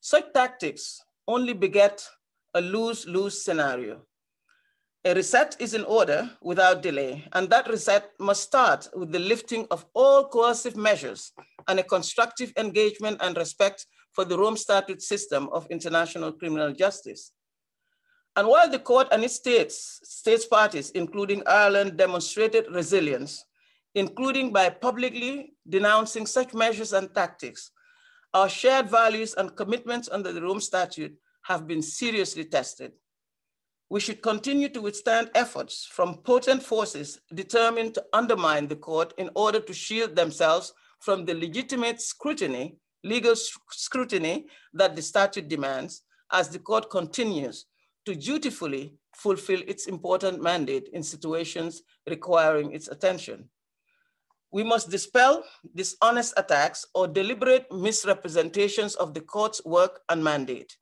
[0.00, 2.06] Such tactics only beget
[2.52, 4.02] a lose-lose scenario.
[5.06, 9.66] A reset is in order without delay, and that reset must start with the lifting
[9.70, 11.32] of all coercive measures
[11.66, 17.32] and a constructive engagement and respect for the Rome Statute system of international criminal justice.
[18.36, 23.44] And while the court and its states, states parties, including Ireland, demonstrated resilience,
[23.94, 27.70] including by publicly denouncing such measures and tactics,
[28.32, 32.92] our shared values and commitments under the Rome Statute have been seriously tested.
[33.90, 39.30] We should continue to withstand efforts from potent forces determined to undermine the court in
[39.36, 46.48] order to shield themselves from the legitimate scrutiny, legal scrutiny that the statute demands as
[46.48, 47.66] the court continues
[48.06, 53.48] to dutifully fulfill its important mandate in situations requiring its attention.
[54.54, 55.42] We must dispel
[55.74, 60.76] dishonest attacks or deliberate misrepresentations of the court's work and mandate.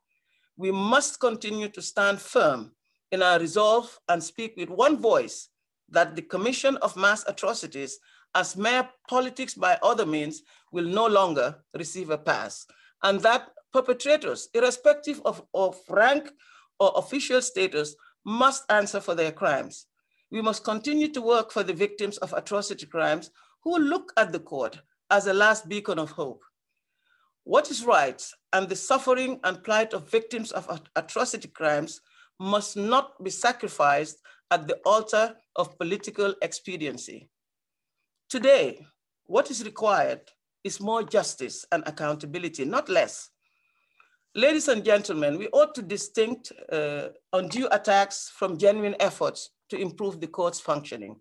[0.59, 2.73] We must continue to stand firm
[3.13, 5.49] in our resolve and speak with one voice
[5.89, 7.99] that the commission of mass atrocities
[8.35, 12.67] as mere politics by other means will no longer receive a pass,
[13.03, 16.31] and that perpetrators, irrespective of, of rank
[16.79, 17.97] or official status,
[18.27, 19.87] must answer for their crimes.
[20.31, 23.31] We must continue to work for the victims of atrocity crimes
[23.65, 24.79] who look at the court
[25.11, 26.43] as a last beacon of hope.
[27.45, 32.01] What is right and the suffering and plight of victims of atrocity crimes
[32.39, 34.19] must not be sacrificed
[34.51, 37.29] at the altar of political expediency.
[38.29, 38.87] Today,
[39.25, 40.21] what is required
[40.65, 43.31] is more justice and accountability, not less.
[44.35, 50.21] Ladies and gentlemen, we ought to distinct uh, undue attacks from genuine efforts to improve
[50.21, 51.17] the court's functioning.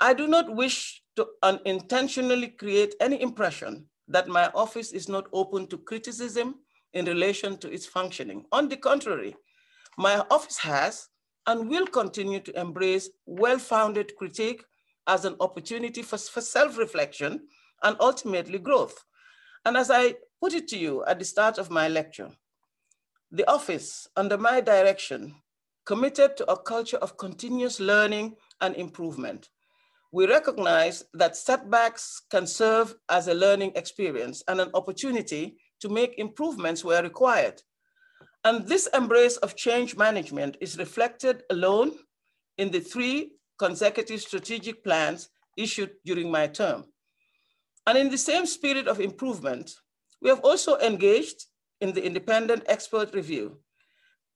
[0.00, 5.66] I do not wish to unintentionally create any impression that my office is not open
[5.68, 6.56] to criticism
[6.92, 8.44] in relation to its functioning.
[8.52, 9.34] On the contrary,
[9.96, 11.08] my office has
[11.46, 14.64] and will continue to embrace well-founded critique
[15.06, 17.40] as an opportunity for, for self-reflection
[17.82, 19.04] and ultimately growth.
[19.64, 22.30] And as I put it to you at the start of my lecture,
[23.30, 25.34] the office, under my direction,
[25.84, 29.48] committed to a culture of continuous learning and improvement.
[30.16, 36.18] We recognize that setbacks can serve as a learning experience and an opportunity to make
[36.18, 37.60] improvements where required.
[38.42, 41.92] And this embrace of change management is reflected alone
[42.56, 46.84] in the three consecutive strategic plans issued during my term.
[47.86, 49.70] And in the same spirit of improvement,
[50.22, 51.44] we have also engaged
[51.82, 53.58] in the independent expert review,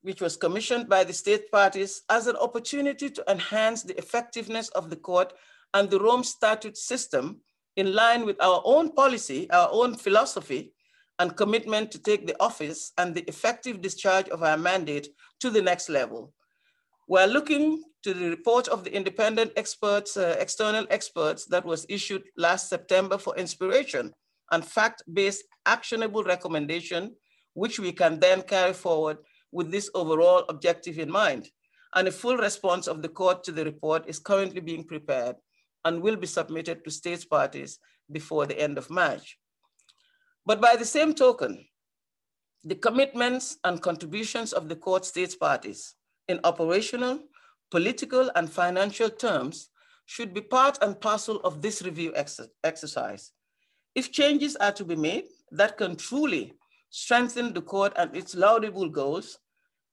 [0.03, 4.91] which was commissioned by the state parties as an opportunity to enhance the effectiveness of
[4.91, 5.33] the court
[5.75, 7.41] and the Rome Statute system
[7.77, 10.73] in line with our own policy, our own philosophy,
[11.19, 15.09] and commitment to take the office and the effective discharge of our mandate
[15.39, 16.33] to the next level.
[17.09, 22.23] We're looking to the report of the independent experts, uh, external experts that was issued
[22.37, 24.13] last September for inspiration
[24.51, 27.15] and fact-based actionable recommendation,
[27.55, 29.19] which we can then carry forward
[29.53, 31.51] with this overall objective in mind.
[31.95, 35.37] And a full response of the court to the report is currently being prepared
[35.85, 37.79] and will be submitted to states parties
[38.11, 39.39] before the end of March.
[40.47, 41.67] But by the same token,
[42.65, 45.95] the commitments and contributions of the court states parties
[46.29, 47.21] in operational,
[47.71, 49.71] political, and financial terms
[50.07, 53.33] should be part and parcel of this review ex exercise.
[53.95, 56.53] If changes are to be made that can truly
[56.91, 59.39] strengthen the court and its laudable goals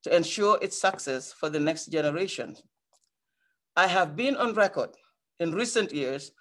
[0.03, 2.55] to ensure its success for the next generation.
[3.75, 4.89] I have been on record
[5.39, 6.31] in recent years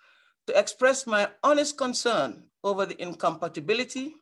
[0.47, 4.15] to express my honest concern over the incompatibility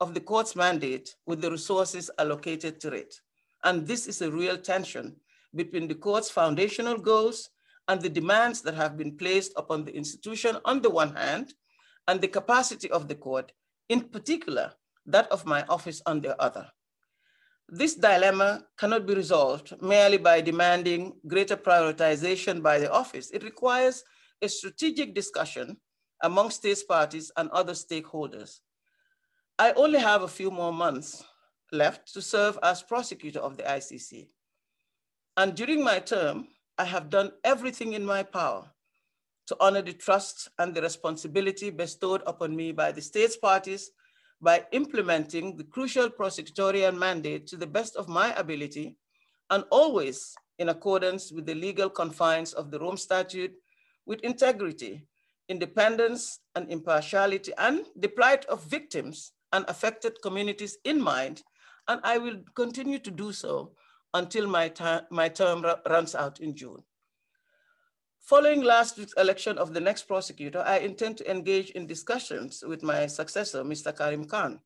[0.00, 3.14] of the court's mandate with the resources allocated to it.
[3.64, 5.16] And this is a real tension
[5.54, 7.50] between the court's foundational goals
[7.88, 11.54] and the demands that have been placed upon the institution on the one hand,
[12.08, 13.52] and the capacity of the court,
[13.88, 14.72] in particular,
[15.06, 16.66] that of my office on the other.
[17.68, 23.30] This dilemma cannot be resolved merely by demanding greater prioritization by the office.
[23.30, 24.04] It requires
[24.42, 25.76] a strategic discussion
[26.22, 28.60] among states parties and other stakeholders.
[29.58, 31.24] I only have a few more months
[31.72, 34.28] left to serve as prosecutor of the ICC.
[35.36, 38.70] And during my term, I have done everything in my power
[39.46, 43.90] to honor the trust and the responsibility bestowed upon me by the states parties
[44.40, 48.96] by implementing the crucial prosecutorial mandate to the best of my ability
[49.50, 53.54] and always in accordance with the legal confines of the Rome Statute
[54.06, 55.06] with integrity,
[55.48, 61.42] independence, and impartiality, and the plight of victims and affected communities in mind,
[61.88, 63.72] and I will continue to do so
[64.14, 64.72] until my,
[65.10, 66.82] my term runs out in June.
[68.20, 72.82] Following last week's election of the next prosecutor, I intend to engage in discussions with
[72.82, 73.96] my successor, Mr.
[73.96, 74.58] Karim Khan,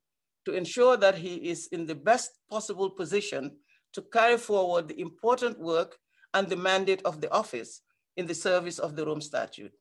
[0.47, 3.57] to ensure that he is in the best possible position
[3.93, 5.99] to carry forward the important work
[6.33, 7.83] and the mandate of the office
[8.17, 9.73] in the service of the Rome Statute.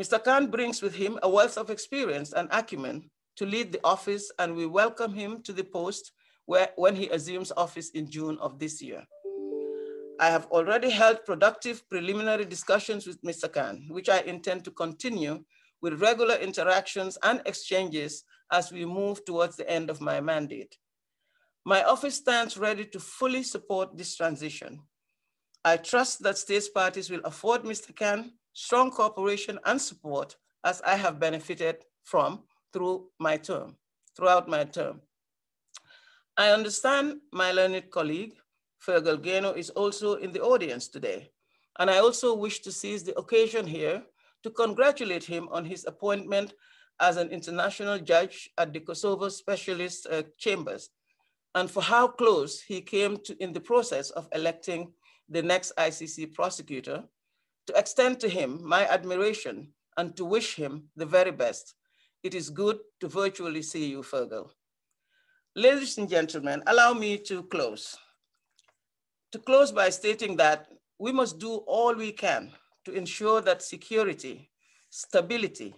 [0.00, 0.22] Mr.
[0.22, 4.54] Khan brings with him a wealth of experience and acumen to lead the office, and
[4.54, 6.12] we welcome him to the post
[6.46, 9.02] where, when he assumes office in June of this year.
[10.18, 13.52] I have already held productive preliminary discussions with Mr.
[13.52, 15.44] Khan, which I intend to continue
[15.82, 20.76] with regular interactions and exchanges as we move towards the end of my mandate.
[21.64, 24.80] My office stands ready to fully support this transition
[25.66, 27.90] I trust that states parties will afford Mr.
[27.92, 33.74] Khan strong cooperation and support as I have benefited from through my term,
[34.16, 35.00] throughout my term.
[36.36, 38.34] I understand my learned colleague,
[38.80, 41.32] Fergal Gaynor, is also in the audience today.
[41.80, 44.04] And I also wish to seize the occasion here
[44.44, 46.54] to congratulate him on his appointment
[47.00, 50.90] as an international judge at the Kosovo Specialist uh, Chambers,
[51.56, 54.92] and for how close he came to in the process of electing
[55.28, 57.04] the next ICC prosecutor,
[57.66, 61.74] to extend to him my admiration and to wish him the very best.
[62.22, 64.50] It is good to virtually see you, Fergal.
[65.54, 67.96] Ladies and gentlemen, allow me to close.
[69.32, 70.68] To close by stating that
[70.98, 72.52] we must do all we can
[72.84, 74.50] to ensure that security,
[74.90, 75.74] stability,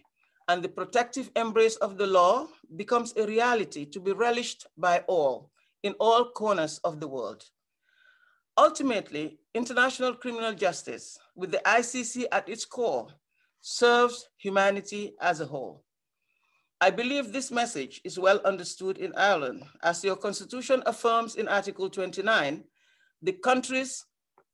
[0.49, 5.51] and the protective embrace of the law becomes a reality to be relished by all
[5.83, 7.45] in all corners of the world.
[8.59, 13.07] Ultimately, international criminal justice, with the ICC at its core,
[13.61, 15.85] serves humanity as a whole.
[16.81, 21.89] I believe this message is well understood in Ireland, as your constitution affirms in Article
[21.89, 22.65] 29,
[23.23, 24.05] the country's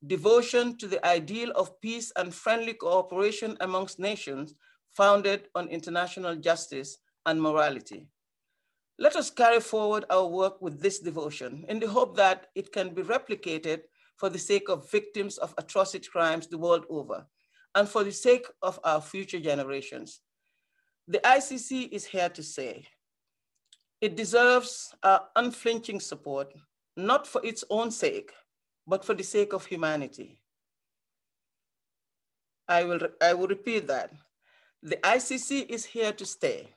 [0.07, 4.55] devotion to the ideal of peace and friendly cooperation amongst nations
[4.91, 8.07] founded on international justice and morality.
[8.99, 12.93] Let us carry forward our work with this devotion in the hope that it can
[12.93, 13.81] be replicated
[14.17, 17.27] for the sake of victims of atrocity crimes the world over
[17.75, 20.21] and for the sake of our future generations.
[21.09, 22.87] The ICC is here to say
[24.01, 26.53] it deserves our unflinching support,
[26.97, 28.33] not for its own sake,
[28.87, 30.41] but for the sake of humanity.
[32.69, 34.13] I will, I will repeat that.
[34.83, 36.69] The ICC is here to stay.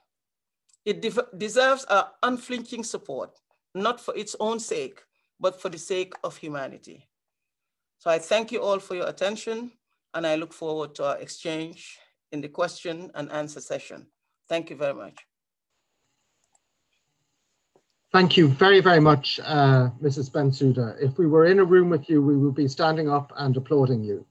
[0.86, 3.38] It de deserves our unflinching support,
[3.76, 5.04] not for its own sake,
[5.40, 7.06] but for the sake of humanity.
[8.00, 9.72] So I thank you all for your attention,
[10.14, 11.98] and I look forward to our exchange
[12.32, 14.08] in the question and answer session.
[14.48, 15.16] Thank you very much.
[18.14, 20.32] Thank you very, very much, uh, Mrs.
[20.32, 20.96] Bensouda.
[21.02, 24.02] If we were in a room with you, we would be standing up and applauding
[24.02, 24.26] you.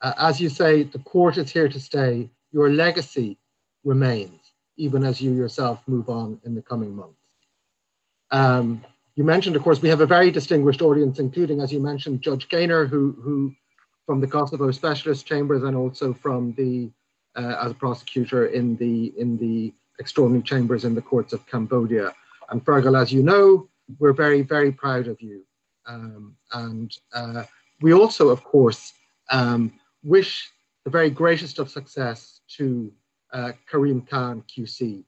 [0.00, 2.30] Uh, as you say, the court is here to stay.
[2.52, 3.38] Your legacy
[3.84, 4.40] remains,
[4.76, 7.20] even as you yourself move on in the coming months.
[8.30, 8.84] Um,
[9.18, 12.48] you mentioned, of course, we have a very distinguished audience, including, as you mentioned, Judge
[12.48, 13.52] Gaynor, who, who
[14.06, 16.88] from the Kosovo Specialist Chambers and also from the,
[17.34, 22.14] uh, as a prosecutor in the, in the extraordinary chambers in the courts of Cambodia.
[22.50, 25.42] And Fergal, as you know, we're very, very proud of you.
[25.84, 27.42] Um, and uh,
[27.80, 28.92] we also, of course,
[29.32, 29.72] um,
[30.04, 30.48] wish
[30.84, 32.92] the very greatest of success to
[33.32, 35.02] uh, Karim Khan QC,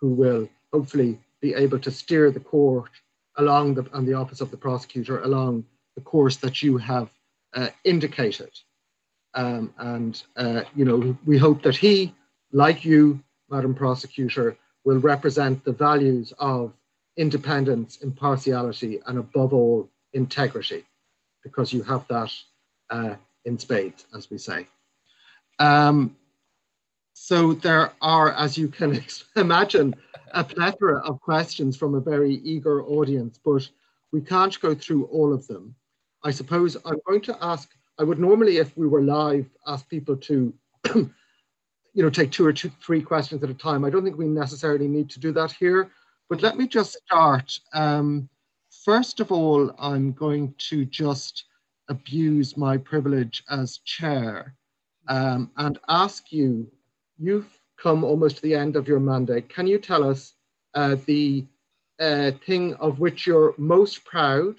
[0.00, 2.90] who will hopefully be able to steer the court
[3.36, 5.64] along the, and the office of the prosecutor along
[5.96, 7.10] the course that you have
[7.54, 8.50] uh, indicated.
[9.34, 12.14] Um, and, uh, you know, we hope that he,
[12.52, 16.72] like you, Madam Prosecutor, will represent the values of
[17.16, 20.84] independence, impartiality, and above all, integrity,
[21.42, 22.30] because you have that
[22.90, 23.14] uh,
[23.44, 24.66] in spades, as we say.
[25.58, 26.16] Um,
[27.24, 29.00] so there are, as you can
[29.36, 29.94] imagine,
[30.32, 33.70] a plethora of questions from a very eager audience, but
[34.10, 35.72] we can't go through all of them.
[36.24, 37.70] I suppose I'm going to ask,
[38.00, 40.52] I would normally, if we were live, ask people to,
[40.94, 41.12] you
[41.94, 43.84] know, take two or two, three questions at a time.
[43.84, 45.92] I don't think we necessarily need to do that here.
[46.28, 47.56] But let me just start.
[47.72, 48.28] Um,
[48.84, 51.44] first of all, I'm going to just
[51.88, 54.56] abuse my privilege as chair
[55.06, 56.68] um, and ask you,
[57.22, 59.48] you've come almost to the end of your mandate.
[59.48, 60.34] Can you tell us
[60.74, 61.44] uh, the
[62.00, 64.56] uh, thing of which you're most proud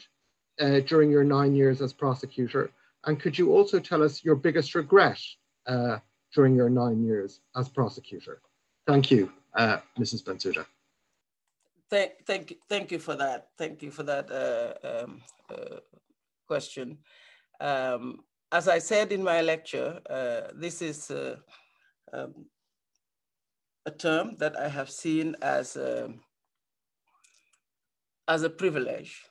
[0.60, 2.72] uh, during your nine years as prosecutor?
[3.06, 5.20] And could you also tell us your biggest regret
[5.68, 5.98] uh,
[6.34, 8.42] during your nine years as prosecutor?
[8.88, 10.24] Thank you, uh, Mrs.
[10.24, 10.66] Bensouda.
[11.90, 13.50] Thank, thank, thank you for that.
[13.58, 15.22] Thank you for that uh, um,
[16.48, 16.98] question.
[17.60, 20.00] Um, as I said in my lecture,
[20.56, 21.12] this is
[22.14, 22.46] um,
[23.86, 26.10] a term that I have seen as a,
[28.28, 29.22] as a privilege,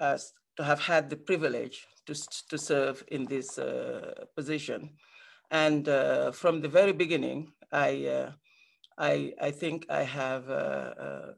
[0.00, 2.14] as to have had the privilege to,
[2.50, 4.90] to serve in this uh, position.
[5.50, 8.32] And uh, from the very beginning, I
[8.98, 11.32] I, I think I have uh, uh,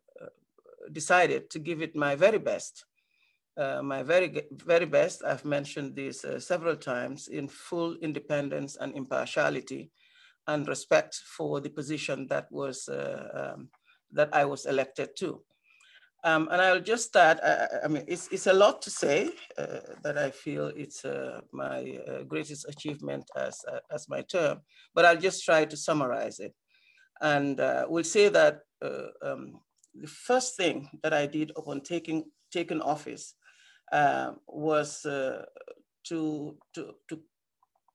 [0.92, 2.84] decided to give it my very best.
[3.56, 8.96] Uh, my very, very best, I've mentioned this uh, several times, in full independence and
[8.96, 9.92] impartiality
[10.46, 13.68] and respect for the position that was, uh, um,
[14.12, 15.42] that I was elected to.
[16.24, 19.80] Um, and I'll just start, I, I, mean, it's, it's a lot to say uh,
[20.02, 23.60] that I feel it's uh, my greatest achievement as,
[23.92, 24.60] as my term,
[24.94, 26.54] but I'll just try to summarize it.
[27.20, 28.60] And we'll say that
[29.22, 29.60] um,
[29.94, 33.34] the first thing that I did upon taking, taking office
[33.92, 35.44] uh, was uh,
[36.04, 37.20] to, to, to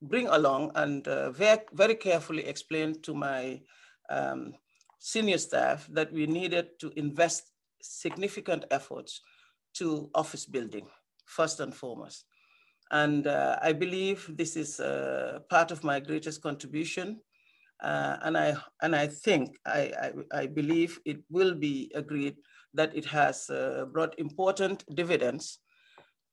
[0.02, 3.62] bring along and uh, very, very carefully explain to my
[4.10, 4.54] um,
[5.00, 9.22] senior staff that we needed to invest significant efforts
[9.76, 10.88] to office building,
[11.26, 12.26] first and foremost.
[12.92, 17.22] And uh, I believe this is uh, part of my greatest contribution.
[17.82, 22.36] Uh, and, I, and I think, I, I, I, believe it will be agreed
[22.74, 25.60] that it has uh, brought important dividends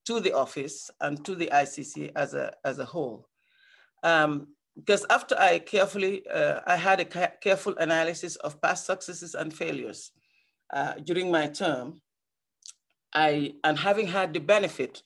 [0.07, 3.29] to the office and to the ICC as a, as a whole.
[4.07, 4.47] Um,
[4.77, 9.53] because after I carefully, uh, I had a ca careful analysis of past successes and
[9.53, 10.13] failures
[10.73, 12.01] uh, during my term,
[13.13, 15.03] I, and having had the benefit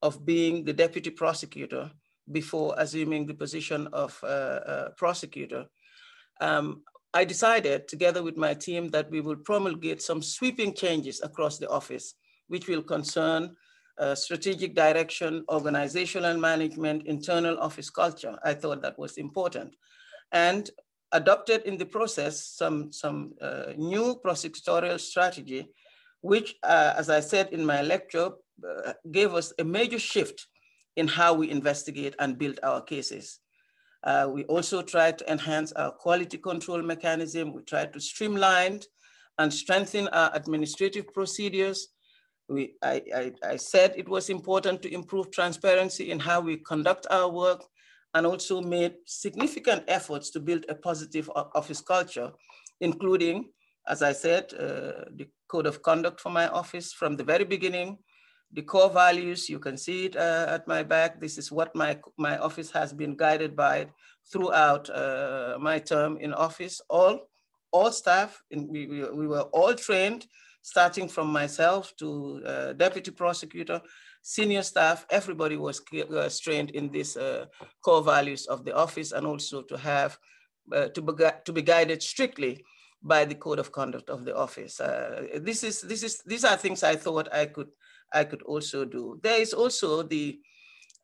[0.00, 1.90] of being the deputy prosecutor
[2.30, 5.66] before assuming the position of uh, uh, prosecutor,
[6.40, 6.82] um,
[7.12, 11.68] I decided together with my team that we will promulgate some sweeping changes across the
[11.68, 12.14] office,
[12.46, 13.56] which will concern
[13.98, 18.38] uh, strategic direction, organizational management, internal office culture.
[18.44, 19.74] I thought that was important.
[20.32, 20.70] And
[21.12, 25.68] adopted in the process some, some uh, new prosecutorial strategy,
[26.20, 28.30] which, uh, as I said in my lecture,
[28.66, 30.46] uh, gave us a major shift
[30.96, 33.40] in how we investigate and build our cases.
[34.04, 37.52] Uh, we also tried to enhance our quality control mechanism.
[37.52, 38.80] We tried to streamline
[39.38, 41.88] and strengthen our administrative procedures.
[42.48, 47.06] We, I, I, I said it was important to improve transparency in how we conduct
[47.10, 47.62] our work
[48.14, 52.32] and also made significant efforts to build a positive office culture,
[52.80, 53.50] including,
[53.86, 57.98] as I said, uh, the code of conduct for my office from the very beginning,
[58.52, 61.20] the core values, you can see it uh, at my back.
[61.20, 63.88] This is what my, my office has been guided by
[64.32, 66.80] throughout uh, my term in office.
[66.88, 67.28] All,
[67.72, 70.26] all staff, in, we, we, we, were all trained,
[70.62, 73.80] starting from myself to uh, deputy prosecutor,
[74.22, 75.80] senior staff, everybody was,
[76.10, 77.46] was trained in these uh,
[77.84, 80.18] core values of the office and also to have,
[80.74, 82.64] uh, to, be, to be guided strictly
[83.02, 84.80] by the code of conduct of the office.
[84.80, 87.68] Uh, this is, this is, these are things I thought I could
[88.12, 89.20] I could also do.
[89.22, 90.38] There is also the,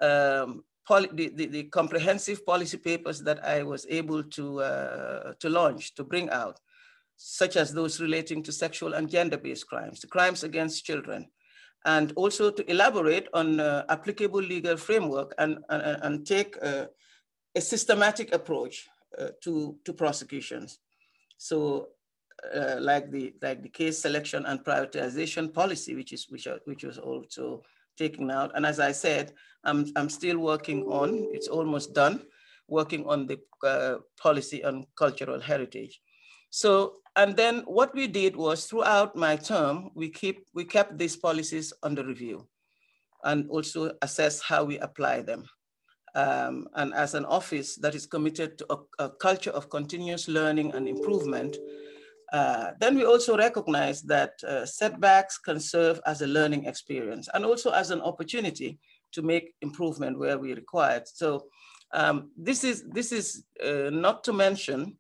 [0.00, 5.94] um, the, the, the, comprehensive policy papers that I was able to, uh, to launch,
[5.94, 6.60] to bring out,
[7.16, 11.28] such as those relating to sexual and gender-based crimes, the crimes against children,
[11.84, 16.86] and also to elaborate on uh, applicable legal framework and, and, and take uh,
[17.54, 18.86] a systematic approach
[19.18, 20.78] uh, to, to prosecutions.
[21.36, 21.88] So
[22.54, 26.84] uh, like the like the case selection and prioritization policy, which is which are, which
[26.84, 27.62] was also
[27.96, 28.52] taken out.
[28.54, 29.32] And as I said,
[29.64, 31.28] I'm I'm still working on.
[31.32, 32.22] It's almost done,
[32.68, 36.00] working on the uh, policy on cultural heritage.
[36.50, 41.16] So and then what we did was throughout my term, we keep we kept these
[41.16, 42.46] policies under review,
[43.22, 45.44] and also assess how we apply them.
[46.16, 50.72] Um, and as an office that is committed to a, a culture of continuous learning
[50.72, 51.56] and improvement,
[52.32, 57.44] uh, then we also recognize that uh, setbacks can serve as a learning experience and
[57.44, 58.78] also as an opportunity
[59.12, 61.02] to make improvement where we required.
[61.06, 61.46] So
[61.92, 64.96] um, this is, this is uh, not to mention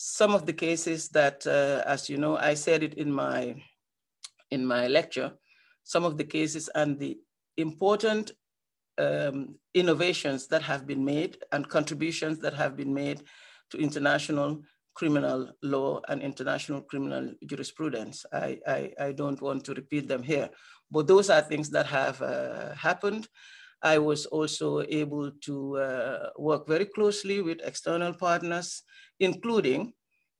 [0.00, 3.60] some of the cases that, uh, as you know, I said it in my,
[4.52, 5.32] in my lecture,
[5.82, 7.18] some of the cases and the
[7.56, 8.30] important
[8.96, 13.24] um, innovations that have been made and contributions that have been made
[13.70, 14.62] to international
[14.94, 18.24] criminal law and international criminal jurisprudence.
[18.32, 20.48] I, I, I, don't want to repeat them here,
[20.92, 23.26] but those are things that have uh, happened.
[23.82, 28.82] I was also able to uh, work very closely with external partners,
[29.20, 29.92] including,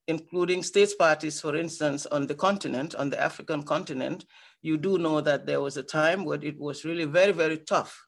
[0.07, 4.25] including states parties, for instance, on the continent, on the African continent.
[4.63, 8.01] You do know that there was a time when it was really very, very tough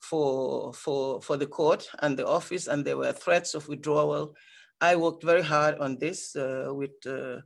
[0.00, 4.34] for, for, for the court and the office, and there were threats of withdrawal
[4.80, 7.40] I worked very hard on this uh, with uh,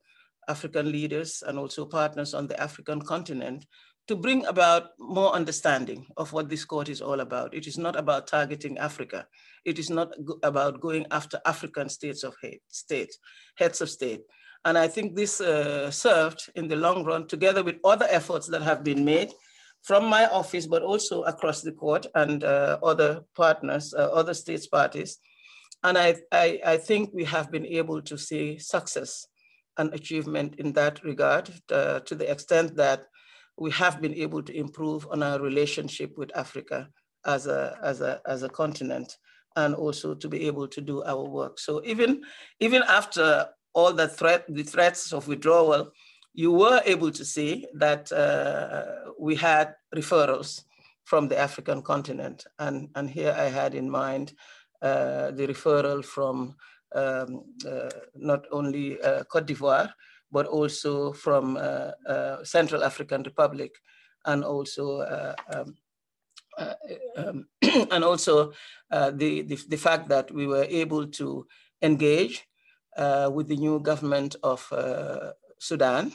[0.49, 3.67] African leaders and also partners on the African continent
[4.11, 7.55] to bring about more understanding of what this court is all about.
[7.55, 9.25] It is not about targeting Africa.
[9.65, 10.09] It is not
[10.43, 13.19] about going after African states of hate, states,
[13.55, 14.23] heads of state.
[14.65, 18.63] And I think this uh, served in the long run, together with other efforts that
[18.63, 19.31] have been made
[19.85, 24.67] from my office, but also across the court and uh, other partners, uh, other states
[24.67, 25.19] parties,
[25.85, 29.29] and I, I, I think we have been able to see success
[29.79, 33.05] and achievement in that regard uh, to the extent that
[33.61, 36.89] we have been able to improve on our relationship with Africa
[37.27, 39.19] as a, as a, as a continent
[39.57, 41.59] and also to be able to do our work.
[41.59, 42.23] So even,
[42.59, 45.93] even after all the, threat, the threats of withdrawal,
[46.33, 50.63] you were able to see that uh, we had referrals
[51.05, 52.47] from the African continent.
[52.59, 54.33] And, and here I had in mind
[54.81, 56.57] uh, the referral from
[56.95, 59.93] um, uh, not only uh, Cote d'Ivoire,
[60.31, 63.73] but also from uh, uh, Central African Republic
[64.27, 65.77] and also um,
[67.17, 67.47] um,
[67.91, 68.53] and also
[68.91, 71.47] the, the, the fact that we were able to
[71.83, 72.47] engage
[73.33, 74.67] with the new government of
[75.59, 76.13] Sudan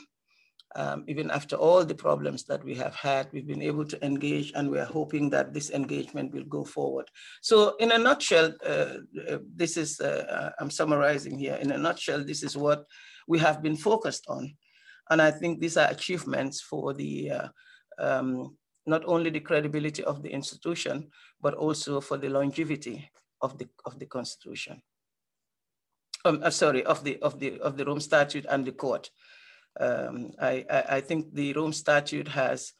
[0.76, 4.52] um, even after all the problems that we have had, we've been able to engage
[4.54, 7.06] and we're hoping that this engagement will go forward.
[7.40, 8.98] So in a nutshell, uh,
[9.30, 12.84] uh, this is, uh, uh, I'm summarizing here, in a nutshell, this is what
[13.26, 14.56] we have been focused on.
[15.10, 17.48] And I think these are achievements for the, uh,
[17.98, 18.56] um,
[18.86, 21.08] not only the credibility of the institution,
[21.40, 23.10] but also for the longevity
[23.40, 24.82] of the, of the constitution.
[26.24, 29.10] Um, uh, sorry, of the, of, the, of the Rome Statute and the court.
[29.78, 32.72] Um, I, I, think the Rome Statute has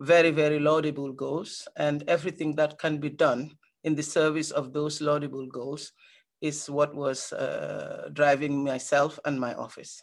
[0.00, 3.52] very, very laudable goals, and everything that can be done
[3.84, 5.92] in the service of those laudable goals
[6.40, 10.02] is what was uh, driving myself and my office.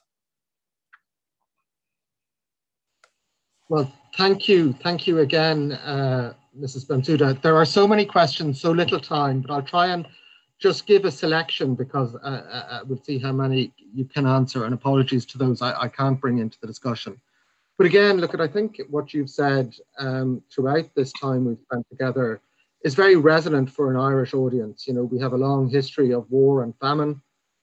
[3.68, 4.74] Well, thank you.
[4.74, 6.86] Thank you again, uh, Mrs.
[6.86, 7.42] Bensouda.
[7.42, 10.08] There are so many questions, so little time, but I'll try and
[10.60, 14.66] just give a selection because uh, uh, uh, we'll see how many you can answer
[14.66, 17.20] and apologies to those I, I, can't bring into the discussion.
[17.78, 21.86] But again, look at, I think what you've said um, throughout this time we've spent
[21.90, 22.42] together
[22.86, 24.88] is very resonant for an Irish audience.
[24.88, 27.20] You know, we have a long history of war and famine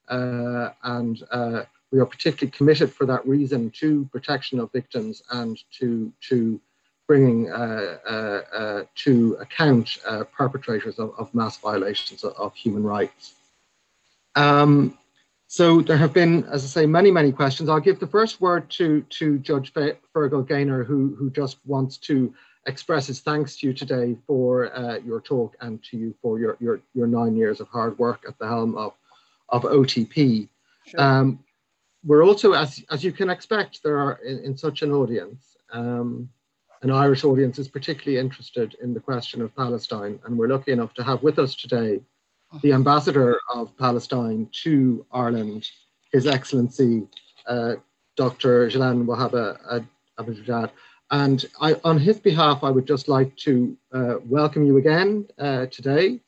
[0.09, 1.63] uh, and uh,
[1.93, 6.61] we are particularly committed for that reason to protection of victims and to, to
[7.07, 8.11] bringing uh, uh,
[8.53, 9.99] uh, to account
[10.37, 13.35] perpetrators of, of, mass violations of, of human rights.
[14.35, 14.99] Um,
[15.47, 17.69] so there have been, as I say, many, many questions.
[17.69, 22.35] I'll give the first word to, to Judge Fergal Gaynor, who, who just wants to
[22.67, 26.57] express his thanks to you today for uh, your talk and to you for your,
[26.61, 28.93] your, your nine years of hard work at the helm of,
[29.49, 30.49] of OTP.
[30.87, 31.01] Sure.
[31.01, 31.39] Um,
[32.05, 36.29] we're also, as, as you can expect, there are in, in such an audience, um,
[36.83, 40.19] an Irish audience is particularly interested in the question of Palestine.
[40.25, 42.01] And we're lucky enough to have with us today
[42.61, 45.71] the ambassador of Palestine to Ireland,
[46.13, 47.07] His Excellency
[47.47, 47.77] uh,
[48.17, 48.69] Dr.
[48.69, 49.87] Jalan Wahaba
[50.19, 50.71] Abujad.
[51.13, 55.67] And I, on his behalf, I would just like to uh, welcome you again uh,
[55.67, 56.21] today.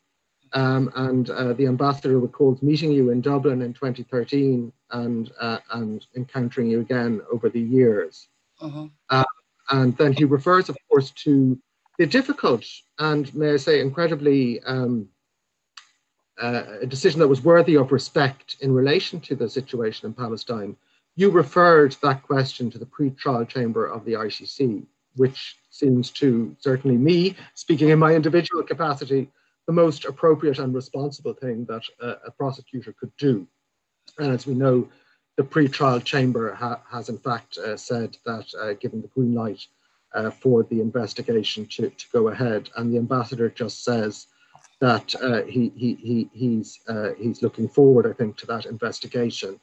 [0.53, 6.05] Um, and uh, the ambassador recalls meeting you in Dublin in 2013 and, uh, and
[6.15, 8.27] encountering you again over the years.
[8.61, 8.87] Uh-huh.
[9.09, 9.23] Uh,
[9.71, 11.59] and then he refers, of course, to
[11.97, 12.63] the difficult
[12.99, 15.09] and, may I say, incredibly um,
[16.39, 20.77] uh, a decision that was worthy of respect in relation to the situation in Palestine.
[21.17, 24.85] You referred that question to the pre-trial chamber of the ICC,
[25.15, 29.29] which seems to certainly me, speaking in my individual capacity,
[29.65, 33.47] the most appropriate and responsible thing that a prosecutor could do.
[34.19, 34.89] And as we know,
[35.37, 39.65] the pre-trial chamber ha has in fact uh, said that uh, given the green light
[40.13, 44.27] uh, for the investigation to, to go ahead and the ambassador just says
[44.79, 49.59] that uh, he, he, he, he's, uh, he's looking forward, I think, to that investigation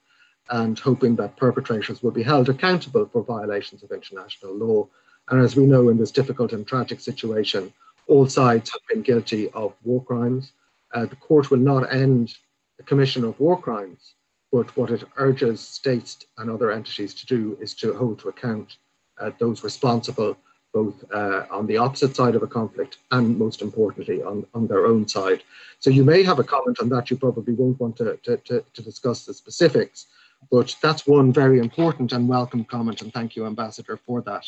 [0.50, 4.88] and hoping that perpetrators will be held accountable for violations of international law.
[5.28, 7.72] And as we know in this difficult and tragic situation,
[8.08, 10.52] all sides have been guilty of war crimes.
[10.92, 12.34] Uh, the court will not end
[12.76, 14.14] the commission of war crimes,
[14.50, 18.76] but what it urges states and other entities to do is to hold to account
[19.18, 20.36] uh, those responsible
[20.72, 24.86] both uh, on the opposite side of a conflict and most importantly on, on their
[24.86, 25.42] own side.
[25.80, 27.10] So you may have a comment on that.
[27.10, 30.06] You probably won't want to, to, to, to discuss the specifics,
[30.50, 33.02] but that's one very important and welcome comment.
[33.02, 34.44] And thank you, Ambassador, for that.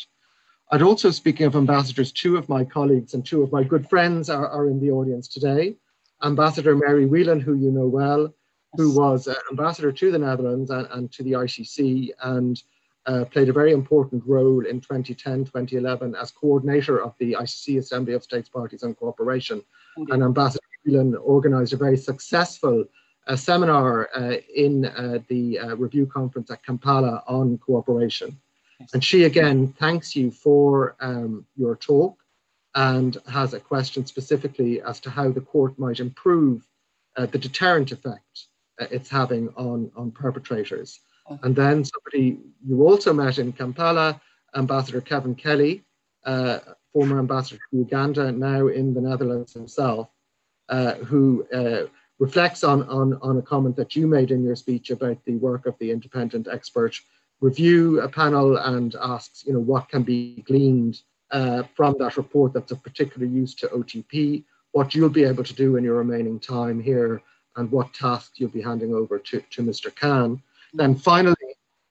[0.71, 4.29] I'd also, speaking of ambassadors, two of my colleagues and two of my good friends
[4.29, 5.75] are, are in the audience today.
[6.23, 8.33] Ambassador Mary Whelan, who you know well,
[8.73, 12.61] who was uh, ambassador to the Netherlands and, and to the ICC and
[13.05, 18.13] uh, played a very important role in 2010, 2011 as coordinator of the ICC Assembly
[18.13, 19.61] of States Parties and Cooperation.
[20.09, 22.85] And Ambassador Whelan organized a very successful
[23.27, 28.37] uh, seminar uh, in uh, the uh, review conference at Kampala on cooperation.
[28.93, 32.17] And she again thanks you for um, your talk
[32.75, 36.67] and has a question specifically as to how the court might improve
[37.15, 38.47] uh, the deterrent effect
[38.79, 40.99] uh, it's having on, on perpetrators.
[41.41, 44.21] And then somebody you also met in Kampala,
[44.55, 45.83] Ambassador Kevin Kelly,
[46.23, 46.59] uh,
[46.93, 50.09] former ambassador to Uganda, now in the Netherlands himself,
[50.69, 51.87] uh, who uh,
[52.19, 55.65] reflects on, on, on a comment that you made in your speech about the work
[55.65, 56.95] of the independent expert
[57.41, 61.01] review panel and asks, you know, what can be gleaned
[61.31, 65.53] uh, from that report that's of particular use to OTP, what you'll be able to
[65.53, 67.21] do in your remaining time here
[67.57, 69.93] and what task you'll be handing over to, to Mr.
[69.93, 70.41] Khan.
[70.73, 71.35] Then finally,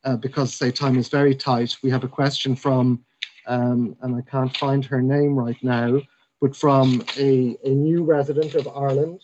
[0.04, 3.04] uh, because say time is very tight, we have a question from,
[3.46, 6.00] um, and I can't find her name right now,
[6.40, 9.22] but from a, a new resident of Ireland,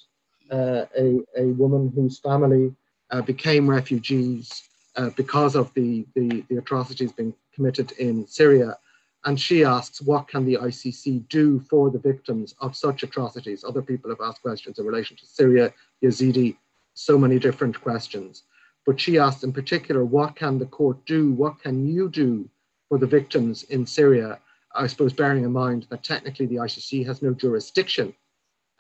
[0.51, 2.75] a, a woman whose family
[3.11, 8.77] uh, became refugees uh, because of the, the, the atrocities being committed in Syria.
[9.25, 13.65] And she asks, what can the ICC do for the victims of such atrocities?
[13.65, 15.73] Other people have asked questions in relation to Syria,
[16.03, 16.57] Yazidi,
[16.95, 18.45] so many different questions.
[18.87, 21.33] But she asked in particular, what can the court do?
[21.33, 22.49] What can you do
[22.89, 24.39] for the victims in Syria?
[24.75, 28.15] I suppose bearing in mind that technically the ICC has no jurisdiction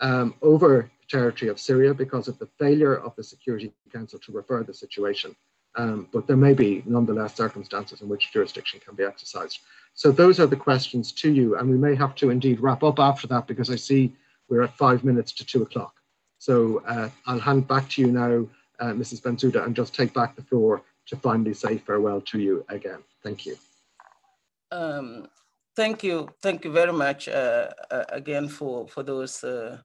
[0.00, 4.62] um, over territory of Syria because of the failure of the Security Council to refer
[4.62, 5.34] the situation.
[5.76, 9.60] Um, but there may be nonetheless circumstances in which jurisdiction can be exercised.
[9.94, 12.98] So those are the questions to you, and we may have to indeed wrap up
[12.98, 14.14] after that because I see
[14.48, 15.94] we're at five minutes to two o'clock.
[16.38, 18.46] So uh, I'll hand back to you now,
[18.80, 19.20] uh, Mrs.
[19.20, 23.00] Bensouda, and just take back the floor to finally say farewell to you again.
[23.22, 23.56] Thank you.
[24.72, 25.28] Um,
[25.76, 26.28] thank you.
[26.42, 29.78] Thank you very much uh, uh again for, for those uh,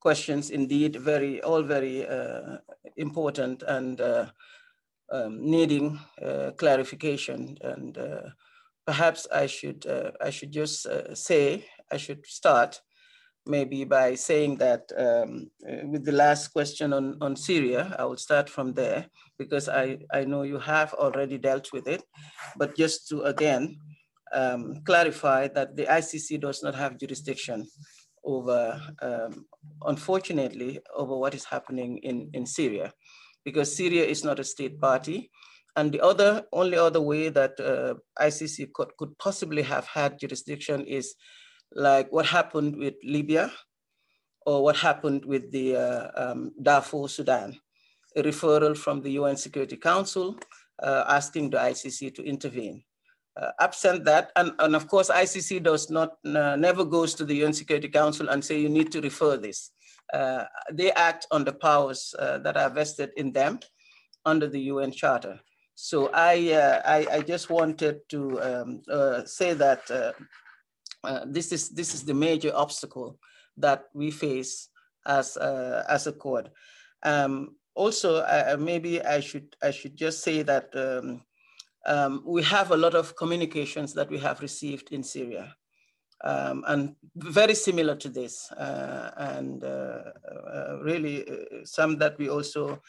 [0.00, 0.50] questions.
[0.50, 2.58] Indeed, very all very uh,
[2.96, 5.98] important and um, needing
[6.56, 7.98] clarification and
[8.86, 12.80] perhaps I should, uh, I should just uh, say, I should start
[13.46, 18.16] maybe by saying that um, uh, with the last question on, on Syria, I will
[18.16, 19.06] start from there
[19.38, 22.02] because I, I know you have already dealt with it,
[22.56, 23.76] but just to again
[24.34, 27.66] um, clarify that the ICC does not have jurisdiction
[28.24, 29.46] over, um,
[29.86, 32.92] unfortunately, over what is happening in, in Syria
[33.44, 35.30] because Syria is not a state party
[35.76, 40.86] and the other, only other way that uh, ICC could, could possibly have had jurisdiction
[40.86, 41.14] is
[41.72, 43.52] like what happened with Libya
[44.46, 47.58] or what happened with the uh, um, Darfur, Sudan,
[48.16, 50.38] a referral from the UN Security Council
[50.82, 52.84] uh, asking the ICC to intervene.
[53.36, 57.34] Uh, absent that, and, and of course, ICC does not, uh, never goes to the
[57.42, 59.72] UN Security Council and say you need to refer this.
[60.12, 63.58] Uh, they act on the powers uh, that are vested in them
[64.24, 65.40] under the UN Charter.
[65.74, 69.84] So I, uh, I, I, just wanted to um, uh, say that
[71.26, 73.18] this, is, this is the major obstacle
[73.56, 74.68] that we face
[75.04, 76.50] as, as a court.
[77.02, 78.24] Um, also,
[78.60, 81.22] maybe I should, I should just say that um,
[81.86, 85.54] um, we have a lot of communications that we have received in Syria.
[86.22, 89.62] Um, and very similar to this, uh, and
[90.82, 91.26] really
[91.64, 92.80] some that we also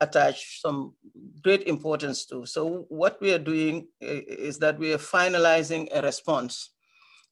[0.00, 0.94] attach some
[1.42, 2.44] great importance to.
[2.44, 6.70] So what we are doing is that we are finalizing a response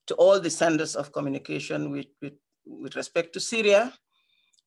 [0.07, 2.35] to all the senders of communication with, with,
[2.65, 3.93] with respect to Syria,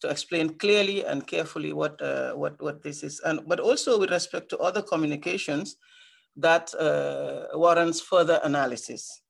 [0.01, 4.11] to explain clearly and carefully what, uh, what, what this is, and, but also with
[4.11, 5.77] respect to other communications
[6.35, 9.21] that uh, warrants further analysis,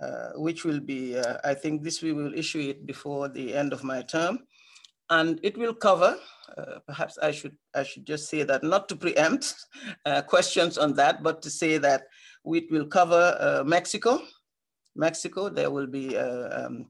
[0.00, 3.72] uh, which will be, uh, I think this we will issue it before the end
[3.72, 4.40] of my term,
[5.10, 6.18] and it will cover,
[6.56, 9.54] uh, perhaps I should, I should just say that not to preempt
[10.04, 12.02] uh, questions on that, but to say that
[12.44, 14.20] it will cover uh, Mexico.
[14.96, 16.86] Mexico, there will be a, um,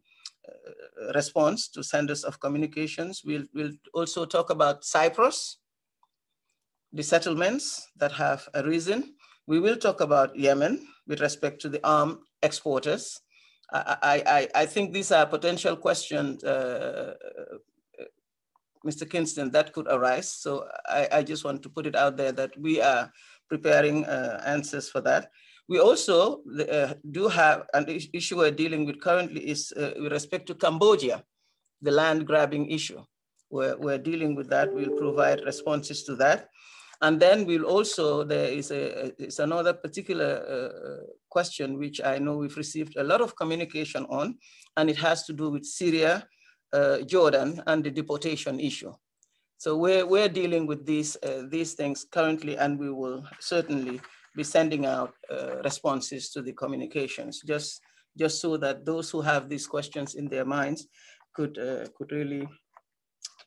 [1.14, 3.22] response to senders of communications.
[3.24, 5.58] We'll, we'll also talk about Cyprus,
[6.92, 9.14] the settlements that have arisen.
[9.48, 13.18] We will talk about Yemen with respect to the arm exporters.
[13.72, 14.22] I,
[14.54, 17.14] I, I think these are potential questions uh,
[18.86, 19.08] Mr.
[19.08, 20.30] Kingston, that could arise.
[20.30, 23.10] So I, I, just want to put it out there that we are
[23.48, 25.30] preparing uh, answers for that.
[25.68, 30.46] We also uh, do have an issue we're dealing with currently is uh, with respect
[30.46, 31.24] to Cambodia,
[31.82, 33.02] the land grabbing issue.
[33.50, 34.72] We're, we're dealing with that.
[34.72, 36.48] We'll provide responses to that.
[37.00, 42.36] And then we'll also, there is a, it's another particular uh, question which I know
[42.36, 44.36] we've received a lot of communication on,
[44.76, 46.26] and it has to do with Syria
[46.72, 48.92] uh, Jordan and the deportation issue.
[49.58, 54.00] So we're, we're dealing with these, uh, these things currently, and we will certainly
[54.36, 57.80] be sending out uh, responses to the communications, just,
[58.16, 60.86] just so that those who have these questions in their minds
[61.34, 62.48] could, uh, could really,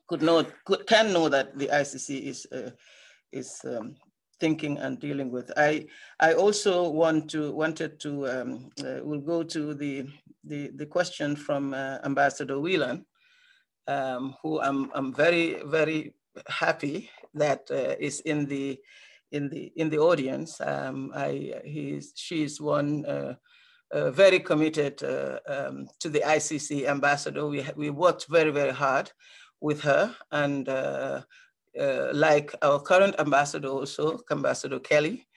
[0.08, 2.72] could know, could, can know that the ICC is, uh,
[3.32, 3.96] is um,
[4.40, 5.52] thinking and dealing with.
[5.58, 5.86] I,
[6.20, 10.08] I also want to, wanted to, um, uh, we'll go to the,
[10.44, 13.06] the, the question from Ambassador Whelan
[13.88, 16.14] um, who I'm, I'm very, very
[16.48, 18.80] happy that uh, is in the
[19.32, 20.60] in the in the audience.
[20.62, 23.36] Um, I he's she's one uh,
[23.92, 27.46] uh, very committed uh, um, to the ICC ambassador.
[27.48, 29.12] We we worked very very hard
[29.62, 30.68] with her, and
[31.80, 35.28] uh, like our current ambassador also, Ambassador Kelly,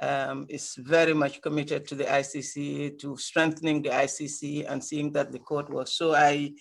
[0.00, 5.32] um, is very much committed to the ICC, to strengthening the ICC and seeing that
[5.32, 5.92] the court works.
[5.92, 6.52] So I,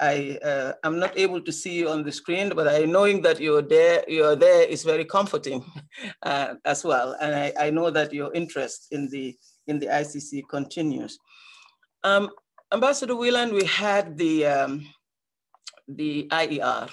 [0.00, 3.40] I uh, am not able to see you on the screen, but I knowing that
[3.40, 5.64] you're there, you're there is very comforting
[6.22, 7.16] uh, as well.
[7.20, 11.18] And I, I, know that your interest in the in the ICC continues.
[12.04, 12.30] Um,
[12.72, 14.86] Ambassador Whelan, we had the um,
[15.88, 16.88] the IER,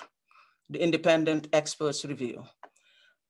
[0.70, 2.43] the Independent Experts Review,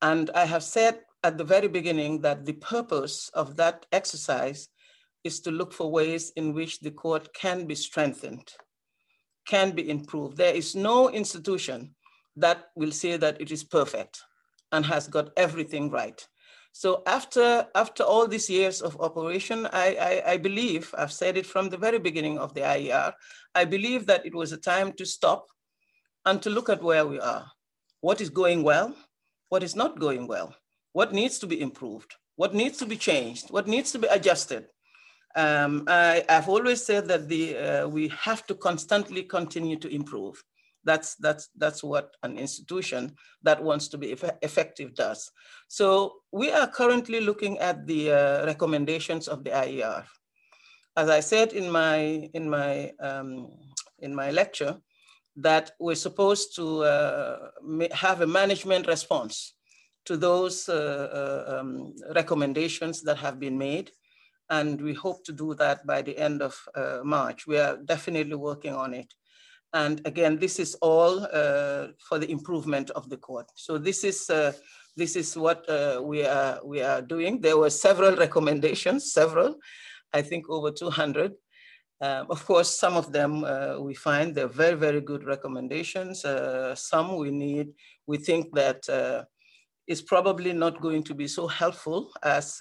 [0.01, 4.69] and I have said at the very beginning that the purpose of that exercise
[5.23, 8.53] is to look for ways in which the court can be strengthened
[9.45, 10.37] can be improved.
[10.37, 11.95] There is no institution
[12.35, 14.21] that will say that it is perfect
[14.71, 16.19] and has got everything right.
[16.73, 21.45] So after, after all these years of operation, I, I, I, believe, I've said it
[21.45, 23.13] from the very beginning of the IER,
[23.53, 25.47] I believe that it was a time to stop
[26.25, 27.51] and to look at where we are.
[28.01, 28.95] What is going well?
[29.49, 30.55] What is not going well?
[30.93, 32.15] What needs to be improved?
[32.35, 33.49] What needs to be changed?
[33.49, 34.67] What needs to be adjusted?
[35.35, 40.41] Um, I, have always said that the, uh, we have to constantly continue to improve.
[40.83, 45.31] That's, that's, that's what an institution that wants to be eff effective does.
[45.67, 50.05] So we are currently looking at the uh, recommendations of the IER.
[50.95, 53.49] As I said in my, in my, um,
[53.99, 54.77] in my lecture,
[55.35, 57.37] that we're supposed to uh,
[57.91, 59.53] have a management response
[60.05, 60.73] to those uh,
[61.47, 63.91] uh, um, recommendations that have been made
[64.49, 67.47] and we hope to do that by the end of uh, March.
[67.47, 69.11] We are definitely working on it.
[69.73, 73.47] And again, this is all uh, for the improvement of the court.
[73.55, 74.53] So this is uh,
[74.95, 75.65] this is what
[76.03, 77.41] we are we are doing.
[77.41, 79.55] There were several recommendations, several,
[80.13, 81.33] I think over 200.
[82.01, 86.25] Um, of course, some of them uh, we find they're very very good recommendations.
[86.25, 87.73] Uh, some we need
[88.05, 89.27] we think that that
[89.87, 92.59] is probably not going to be so helpful as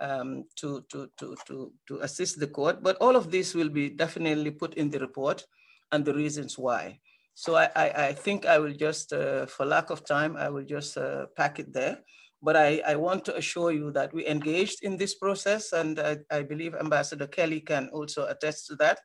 [0.00, 2.82] um, to, to, to, to, to assist the court.
[2.82, 5.44] But all of this will be definitely put in the report
[5.92, 6.98] and the reasons why.
[7.34, 10.64] So I, I, I think I will just, uh, for lack of time, I will
[10.64, 11.98] just uh, pack it there.
[12.42, 16.18] But I, I want to assure you that we engaged in this process and I,
[16.30, 19.00] I believe Ambassador Kelly can also attest to that.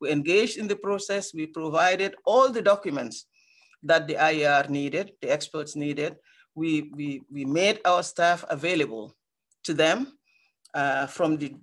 [0.00, 3.26] We engaged in the process, we provided all the documents
[3.84, 6.16] that the IER needed, the experts needed.
[6.54, 9.14] We, we, we made our staff available
[9.64, 10.18] to them
[10.74, 11.54] uh, from the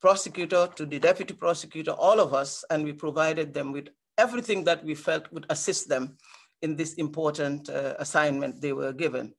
[0.00, 4.84] prosecutor to the deputy prosecutor, all of us, and we provided them with everything that
[4.84, 6.16] we felt would assist them
[6.62, 9.34] in this important uh, assignment they were given.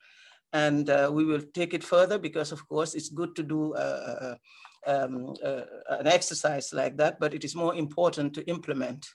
[0.66, 4.18] And uh, we will take it further because, of course, it's good to do uh,
[4.26, 4.36] uh,
[4.92, 5.66] um, uh,
[6.00, 9.06] an exercise like that, but it is more important to implement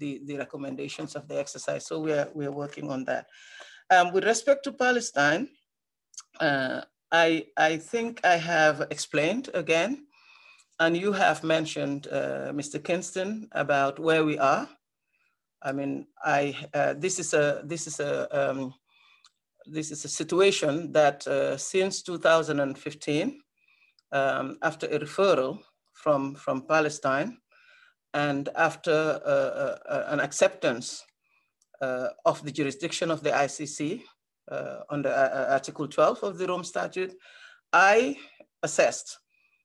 [0.00, 1.86] the, the recommendations of the exercise.
[1.86, 3.26] So we are, we are working on that.
[3.88, 5.48] Um, with respect to Palestine,
[6.40, 10.06] I, I think I have explained again,
[10.80, 12.82] and you have mentioned, uh, Mr.
[12.82, 14.68] Kingston, about where we are.
[15.62, 18.74] I mean, I, uh, this is a, this is a, um,
[19.66, 23.40] this is a situation that uh, since 2015,
[24.12, 25.58] um, after a referral
[25.92, 27.38] from, from Palestine,
[28.14, 31.04] and after uh, uh, uh, an acceptance
[32.24, 34.02] of the jurisdiction of the ICC,
[34.50, 37.14] uh, under uh, uh, Article 12 of the Rome Statute,
[37.72, 38.16] I
[38.62, 39.18] assessed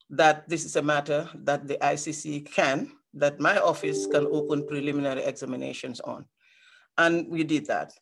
[0.09, 5.23] that this is a matter that the ICC can, that my office can open preliminary
[5.23, 6.25] examinations on.
[6.97, 7.93] And we did that.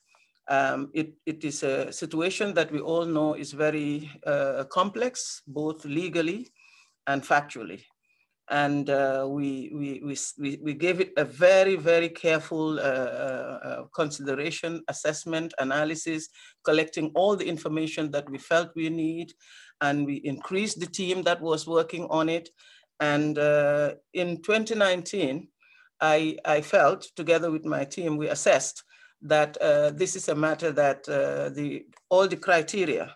[0.48, 5.84] Um, it, it is a situation that we all know is very uh, complex, both
[5.86, 6.52] legally
[7.08, 7.82] and factually
[8.50, 13.84] and uh, we, we, we, we gave it a very, very careful uh, uh, uh,
[13.96, 16.30] consideration, assessment, analysis,
[16.64, 19.34] collecting all the information that we felt we need,
[19.82, 22.50] and we increased the team that was working on it.
[23.00, 25.48] And uh, in 2019,
[26.00, 28.84] I, I felt, together with my team, we assessed
[29.22, 33.16] that uh, this is a matter that the, all the criteria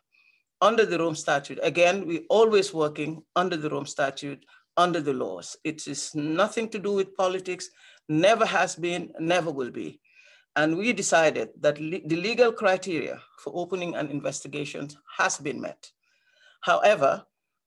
[0.62, 4.43] under the Rome Statute, again, we are always working under the Rome Statute,
[4.76, 5.58] under the laws.
[5.64, 7.70] It is nothing to do with politics,
[8.08, 10.00] never has been, never will be.
[10.56, 15.91] And we decided that le the legal criteria for opening an investigation has been met.
[16.62, 17.24] However,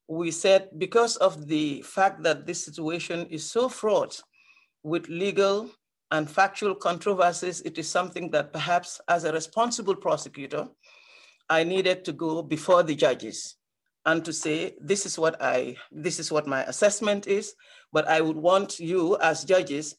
[0.09, 4.20] we said because of the fact that this situation is so fraught
[4.83, 5.70] with legal
[6.12, 10.68] and factual controversies, it is something that perhaps as a responsible prosecutor,
[11.48, 13.56] I needed to go before the judges
[14.04, 17.54] and to say, this is what I, this is what my assessment is,
[17.92, 19.96] but I would want you as judges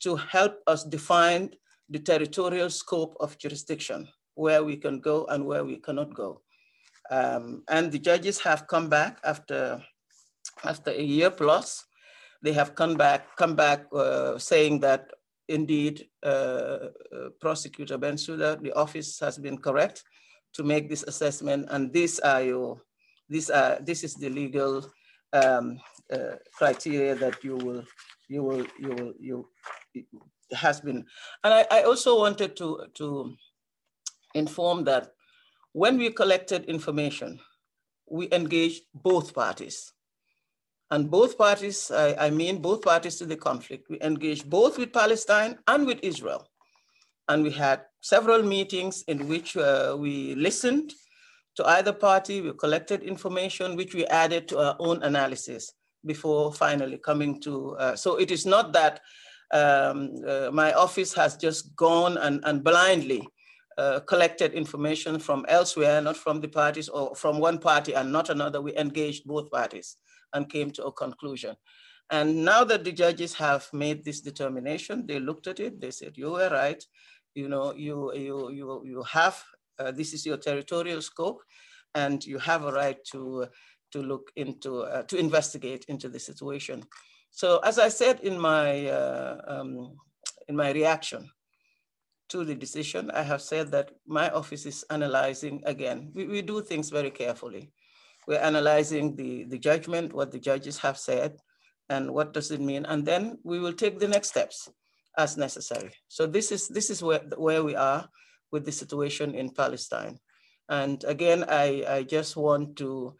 [0.00, 1.50] to help us define
[1.88, 6.42] the territorial scope of jurisdiction where we can go and where we cannot go.
[7.10, 9.82] Um, and the judges have come back after,
[10.62, 11.86] after a year plus.
[12.42, 15.10] They have come back, come back uh, saying that
[15.48, 20.02] indeed, uh, uh, Prosecutor Bensouda, the office has been correct
[20.54, 22.80] to make this assessment, and these are your,
[23.28, 24.86] these are, this is the legal
[25.32, 25.80] um,
[26.12, 27.84] uh, criteria that you will,
[28.28, 29.48] you will, you will, you
[30.52, 31.04] has been.
[31.42, 33.34] And I, I also wanted to to
[34.34, 35.12] inform that
[35.72, 37.40] when we collected information,
[38.10, 39.93] we engaged both parties.
[40.90, 44.92] And both parties, I, I, mean both parties to the conflict, we engaged both with
[44.92, 46.46] Palestine and with Israel.
[47.28, 50.92] And we had several meetings in which uh, we listened
[51.56, 55.72] to either party, we collected information, which we added to our own analysis
[56.04, 59.00] before finally coming to, uh, so it is not that
[59.52, 63.26] um, uh, my office has just gone and, and blindly
[63.78, 68.28] uh, collected information from elsewhere, not from the parties or from one party and not
[68.28, 68.60] another.
[68.60, 69.96] We engaged both parties
[70.34, 71.56] and came to a conclusion.
[72.10, 76.16] And now that the judges have made this determination, they looked at it, they said,
[76.16, 76.82] you were right.
[77.34, 79.42] You know, you, you, you, you have,
[79.78, 81.40] uh, this is your territorial scope
[81.94, 83.46] and you have a right to,
[83.92, 86.84] to look into, uh, to investigate into the situation.
[87.30, 89.96] So as I said in my, uh, um,
[90.46, 91.30] in my reaction
[92.28, 96.62] to the decision, I have said that my office is analyzing, again, we, we do
[96.62, 97.72] things very carefully.
[98.26, 101.36] We're analyzing the, the judgment, what the judges have said,
[101.88, 104.70] and what does it mean, and then we will take the next steps
[105.18, 105.90] as necessary.
[106.08, 108.08] So this is, this is where, where we are
[108.50, 110.18] with the situation in Palestine.
[110.68, 113.16] And again, I, I just want to,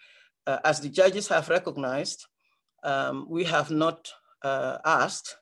[0.47, 2.25] uh, as the judges have recognized,
[2.83, 4.11] um, we have not
[4.43, 5.37] uh, asked.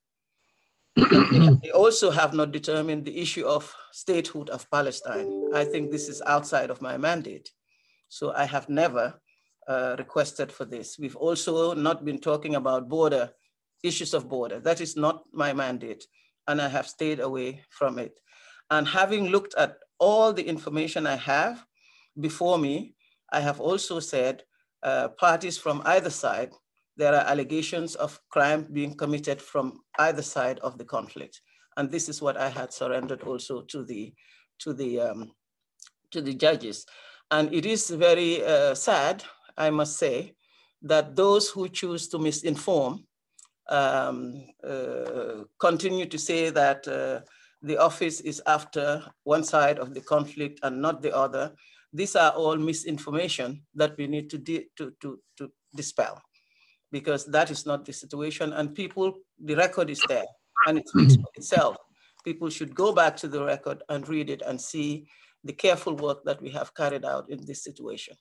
[0.96, 5.50] we also have not determined the issue of statehood of Palestine.
[5.54, 7.50] I think this is outside of my mandate.
[8.08, 9.14] So I have never
[9.68, 10.98] uh, requested for this.
[10.98, 13.30] We've also not been talking about border,
[13.82, 14.60] issues of border.
[14.60, 16.06] That is not my mandate,
[16.46, 18.18] and I have stayed away from it.
[18.70, 21.64] And having looked at all the information I have
[22.18, 22.94] before me,
[23.32, 24.42] I have also said
[24.82, 26.52] uh, parties from either side
[26.96, 31.40] there are allegations of crime being committed from either side of the conflict.
[31.76, 34.12] And this is what I had surrendered also to the,
[34.60, 35.32] to the, um,
[36.10, 36.84] to the judges.
[37.30, 39.24] And it is very uh, sad,
[39.56, 40.34] I must say,
[40.82, 43.04] that those who choose to misinform
[43.68, 47.20] um, uh, continue to say that uh,
[47.62, 51.52] the office is after one side of the conflict and not the other.
[51.92, 56.20] These are all misinformation that we need to, to, to, to dispel
[56.90, 58.52] because that is not the situation.
[58.52, 60.26] And people, the record is there
[60.66, 61.76] and it speaks for itself.
[62.24, 65.06] People should go back to the record and read it and see
[65.44, 68.16] the careful work that we have carried out in this situation.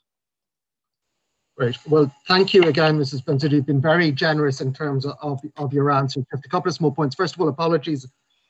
[1.61, 1.77] Great.
[1.87, 3.23] Well, thank you again, Mrs.
[3.23, 3.51] Bensouda.
[3.51, 6.25] You've been very generous in terms of, of, your answer.
[6.31, 7.13] Just a couple of small points.
[7.13, 8.07] First of all, apologies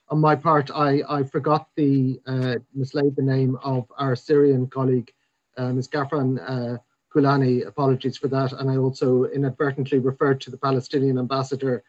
[0.07, 0.71] on my part.
[0.73, 5.11] I, I forgot the, uh, mislaid the name of our Syrian colleague,
[5.57, 5.89] uh, Ms.
[5.89, 6.77] Gafran uh,
[7.13, 8.53] Kulani, apologies for that.
[8.53, 11.83] And I also inadvertently referred to the Palestinian ambassador,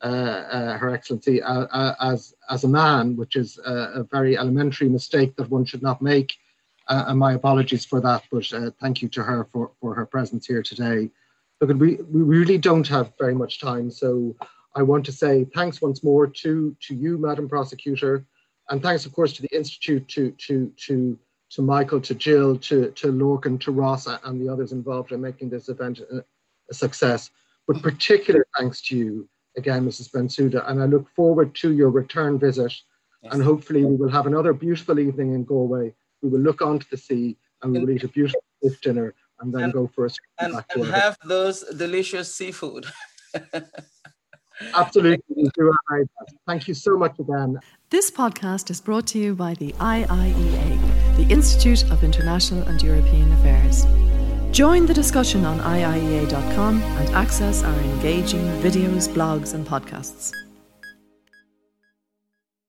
[0.00, 4.88] uh, uh, Her Excellency, uh as, as a man, which is a, a, very elementary
[4.88, 6.34] mistake that one should not make.
[6.88, 10.06] Uh, and my apologies for that, but uh, thank you to her for, for her
[10.06, 11.10] presence here today.
[11.60, 14.34] Look, we, we really don't have very much time, so
[14.74, 18.24] I want to say thanks once more to, to you, Madam Prosecutor,
[18.70, 21.18] and thanks, of course, to the Institute, to, to, to
[21.50, 25.50] to Michael, to Jill, to, to Lorcan, to Ross, and the others involved in making
[25.50, 26.24] this event a,
[26.70, 27.30] a success.
[27.66, 30.10] But particular thanks to you again, Mrs.
[30.10, 32.74] Bensouda, and I look forward to your return visit.
[33.22, 33.34] Yes.
[33.34, 35.94] And hopefully, we will have another beautiful evening in Galway.
[36.22, 39.54] We will look onto the sea and we will eat a beautiful fish dinner and
[39.54, 42.86] then and, go for a and, and have those delicious seafood.
[44.74, 46.36] Absolutely, we do our best.
[46.46, 47.60] Thank you so much again.
[47.90, 53.32] This podcast is brought to you by the IIEA, the Institute of International and European
[53.34, 53.86] Affairs.
[54.50, 60.32] Join the discussion on IIEA.com and access our engaging videos, blogs, and podcasts.